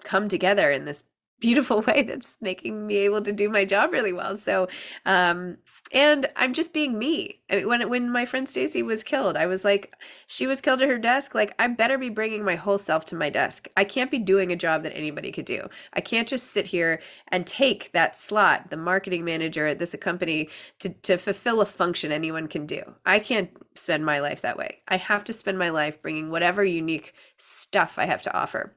come 0.02 0.28
together 0.28 0.70
in 0.70 0.84
this 0.84 1.04
beautiful 1.44 1.82
way 1.86 2.02
that's 2.02 2.38
making 2.40 2.86
me 2.86 2.96
able 2.96 3.20
to 3.20 3.32
do 3.32 3.50
my 3.50 3.66
job 3.66 3.92
really 3.92 4.12
well. 4.14 4.36
So, 4.36 4.66
um, 5.04 5.58
and 5.92 6.28
I'm 6.36 6.54
just 6.54 6.72
being 6.72 6.98
me. 6.98 7.40
I 7.50 7.56
mean, 7.56 7.68
when 7.68 7.88
when 7.90 8.10
my 8.10 8.24
friend 8.24 8.48
Stacy 8.48 8.82
was 8.82 9.04
killed, 9.04 9.36
I 9.36 9.46
was 9.46 9.64
like, 9.64 9.94
she 10.26 10.46
was 10.46 10.62
killed 10.62 10.80
at 10.80 10.88
her 10.88 10.98
desk. 10.98 11.34
Like, 11.34 11.54
I 11.58 11.66
better 11.66 11.98
be 11.98 12.08
bringing 12.08 12.44
my 12.44 12.56
whole 12.56 12.78
self 12.78 13.04
to 13.06 13.16
my 13.16 13.28
desk. 13.28 13.68
I 13.76 13.84
can't 13.84 14.10
be 14.10 14.18
doing 14.18 14.52
a 14.52 14.56
job 14.56 14.82
that 14.84 14.96
anybody 14.96 15.30
could 15.30 15.44
do. 15.44 15.68
I 15.92 16.00
can't 16.00 16.26
just 16.26 16.52
sit 16.52 16.66
here 16.66 17.00
and 17.28 17.46
take 17.46 17.92
that 17.92 18.16
slot, 18.16 18.70
the 18.70 18.78
marketing 18.78 19.24
manager 19.24 19.66
at 19.66 19.78
this 19.78 19.94
company, 20.00 20.48
to 20.80 20.88
to 20.88 21.18
fulfill 21.18 21.60
a 21.60 21.66
function 21.66 22.10
anyone 22.10 22.48
can 22.48 22.64
do. 22.64 22.82
I 23.04 23.18
can't 23.18 23.50
spend 23.74 24.06
my 24.06 24.20
life 24.20 24.40
that 24.40 24.56
way. 24.56 24.78
I 24.88 24.96
have 24.96 25.24
to 25.24 25.34
spend 25.34 25.58
my 25.58 25.68
life 25.68 26.00
bringing 26.00 26.30
whatever 26.30 26.64
unique 26.64 27.12
stuff 27.36 27.98
I 27.98 28.06
have 28.06 28.22
to 28.22 28.34
offer. 28.34 28.74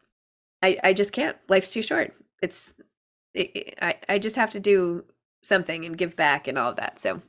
I, 0.61 0.77
I 0.83 0.93
just 0.93 1.11
can't. 1.13 1.37
Life's 1.47 1.69
too 1.69 1.83
short 1.83 2.13
it's 2.41 2.73
it, 3.33 3.75
I 3.81 3.95
I 4.09 4.19
just 4.19 4.35
have 4.35 4.51
to 4.51 4.59
do 4.59 5.05
something 5.43 5.85
and 5.85 5.97
give 5.97 6.15
back 6.15 6.47
and 6.47 6.57
all 6.57 6.71
of 6.71 6.77
that. 6.77 6.99
So 6.99 7.21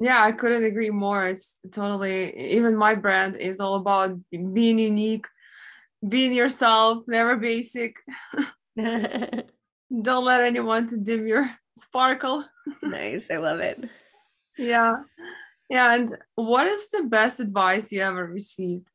yeah, 0.00 0.22
I 0.22 0.32
couldn't 0.32 0.64
agree 0.64 0.90
more. 0.90 1.26
It's 1.26 1.60
totally 1.72 2.36
even 2.36 2.76
my 2.76 2.94
brand 2.94 3.36
is 3.36 3.60
all 3.60 3.74
about 3.74 4.16
being 4.30 4.78
unique, 4.78 5.26
being 6.06 6.32
yourself, 6.32 7.04
never 7.06 7.36
basic. 7.36 7.96
Don't 8.76 10.24
let 10.24 10.40
anyone 10.42 10.86
to 10.88 10.98
dim 10.98 11.26
your 11.26 11.50
sparkle. 11.76 12.44
nice. 12.82 13.30
I 13.30 13.36
love 13.36 13.60
it. 13.60 13.88
Yeah. 14.56 14.96
Yeah. 15.68 15.94
And 15.94 16.16
what 16.34 16.66
is 16.66 16.90
the 16.90 17.02
best 17.02 17.40
advice 17.40 17.90
you 17.90 18.00
ever 18.02 18.24
received? 18.24 18.88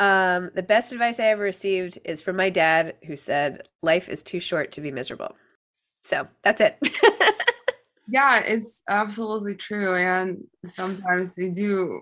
Um, 0.00 0.50
the 0.54 0.62
best 0.62 0.92
advice 0.92 1.20
I 1.20 1.24
ever 1.24 1.42
received 1.42 1.98
is 2.04 2.22
from 2.22 2.36
my 2.36 2.48
dad, 2.48 2.94
who 3.04 3.16
said, 3.16 3.68
Life 3.82 4.08
is 4.08 4.22
too 4.22 4.40
short 4.40 4.72
to 4.72 4.80
be 4.80 4.90
miserable. 4.90 5.36
So 6.04 6.26
that's 6.42 6.62
it. 6.62 6.78
yeah, 8.08 8.40
it's 8.40 8.82
absolutely 8.88 9.54
true. 9.54 9.94
And 9.94 10.38
sometimes 10.64 11.36
we 11.36 11.50
do 11.50 12.00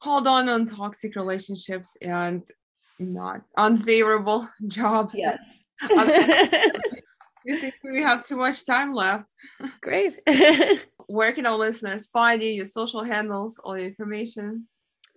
hold 0.00 0.26
on 0.26 0.50
on 0.50 0.66
toxic 0.66 1.16
relationships 1.16 1.96
and 2.02 2.46
not 2.98 3.40
unfavorable 3.56 4.46
jobs. 4.66 5.14
Yes. 5.16 5.38
we 7.46 7.58
think 7.58 7.74
we 7.84 8.02
have 8.02 8.26
too 8.26 8.36
much 8.36 8.66
time 8.66 8.92
left. 8.92 9.32
Great. 9.80 10.20
Where 11.06 11.32
can 11.32 11.46
our 11.46 11.56
listeners 11.56 12.06
find 12.08 12.42
you, 12.42 12.50
your 12.50 12.66
social 12.66 13.02
handles, 13.02 13.58
all 13.64 13.78
your 13.78 13.88
information? 13.88 14.68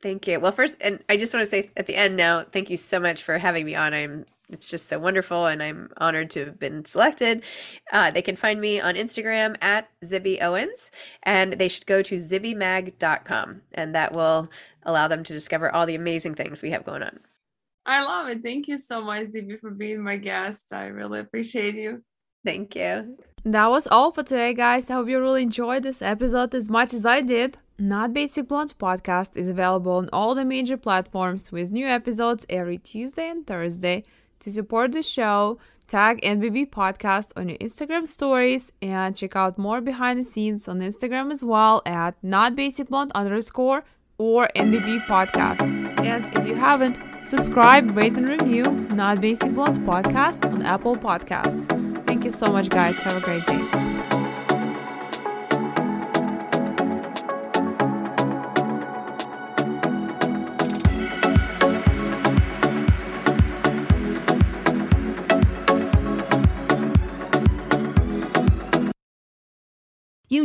Thank 0.01 0.27
you. 0.27 0.39
Well, 0.39 0.51
first, 0.51 0.77
and 0.81 1.03
I 1.09 1.17
just 1.17 1.33
want 1.33 1.45
to 1.45 1.49
say 1.49 1.69
at 1.77 1.87
the 1.87 1.95
end 1.95 2.15
now, 2.15 2.43
thank 2.43 2.69
you 2.69 2.77
so 2.77 2.99
much 2.99 3.23
for 3.23 3.37
having 3.37 3.65
me 3.65 3.75
on. 3.75 3.93
I'm 3.93 4.25
it's 4.51 4.69
just 4.69 4.89
so 4.89 4.99
wonderful, 4.99 5.45
and 5.45 5.63
I'm 5.63 5.89
honored 5.97 6.29
to 6.31 6.45
have 6.45 6.59
been 6.59 6.83
selected. 6.83 7.43
Uh, 7.91 8.11
they 8.11 8.21
can 8.21 8.35
find 8.35 8.59
me 8.59 8.81
on 8.81 8.95
Instagram 8.95 9.55
at 9.61 9.87
Zibby 10.03 10.41
Owens, 10.41 10.91
and 11.23 11.53
they 11.53 11.69
should 11.69 11.85
go 11.85 12.01
to 12.01 12.17
zibbymag.com, 12.17 13.61
and 13.73 13.95
that 13.95 14.13
will 14.13 14.49
allow 14.83 15.07
them 15.07 15.23
to 15.23 15.33
discover 15.33 15.73
all 15.73 15.85
the 15.85 15.95
amazing 15.95 16.35
things 16.35 16.61
we 16.61 16.71
have 16.71 16.85
going 16.85 17.01
on. 17.01 17.19
I 17.85 18.03
love 18.03 18.29
it. 18.29 18.43
Thank 18.43 18.67
you 18.67 18.77
so 18.77 19.01
much, 19.01 19.27
Zibby, 19.27 19.59
for 19.59 19.71
being 19.71 20.03
my 20.03 20.17
guest. 20.17 20.73
I 20.73 20.87
really 20.87 21.19
appreciate 21.19 21.75
you. 21.75 22.03
Thank 22.45 22.75
you. 22.75 23.17
That 23.43 23.71
was 23.71 23.87
all 23.87 24.11
for 24.11 24.23
today, 24.23 24.53
guys. 24.53 24.89
I 24.89 24.95
hope 24.95 25.09
you 25.09 25.19
really 25.19 25.43
enjoyed 25.43 25.83
this 25.83 26.01
episode 26.01 26.53
as 26.53 26.69
much 26.69 26.93
as 26.93 27.05
I 27.05 27.21
did. 27.21 27.57
Not 27.81 28.13
Basic 28.13 28.47
Blonde 28.47 28.75
podcast 28.77 29.35
is 29.35 29.49
available 29.49 29.93
on 29.93 30.07
all 30.13 30.35
the 30.35 30.45
major 30.45 30.77
platforms 30.77 31.51
with 31.51 31.71
new 31.71 31.87
episodes 31.87 32.45
every 32.47 32.77
Tuesday 32.77 33.27
and 33.27 33.47
Thursday. 33.47 34.03
To 34.41 34.51
support 34.51 34.91
the 34.91 35.01
show, 35.01 35.57
tag 35.87 36.21
NBB 36.21 36.69
Podcast 36.69 37.31
on 37.35 37.49
your 37.49 37.57
Instagram 37.57 38.05
stories 38.05 38.71
and 38.83 39.15
check 39.15 39.35
out 39.35 39.57
more 39.57 39.81
behind 39.81 40.19
the 40.19 40.23
scenes 40.23 40.67
on 40.67 40.79
Instagram 40.79 41.31
as 41.31 41.43
well 41.43 41.81
at 41.83 42.13
Not 42.21 42.55
Basic 42.55 42.87
Blonde 42.87 43.13
underscore 43.15 43.83
or 44.19 44.47
NBB 44.55 45.07
Podcast. 45.07 45.63
And 46.05 46.29
if 46.37 46.47
you 46.47 46.53
haven't, 46.53 46.99
subscribe, 47.25 47.97
rate, 47.97 48.15
and 48.15 48.29
review 48.29 48.63
Not 48.93 49.21
Basic 49.21 49.55
Blonde 49.55 49.77
podcast 49.79 50.45
on 50.53 50.61
Apple 50.61 50.95
Podcasts. 50.95 51.65
Thank 52.05 52.25
you 52.25 52.31
so 52.31 52.45
much, 52.45 52.69
guys. 52.69 52.97
Have 52.97 53.15
a 53.15 53.21
great 53.21 53.43
day. 53.47 54.00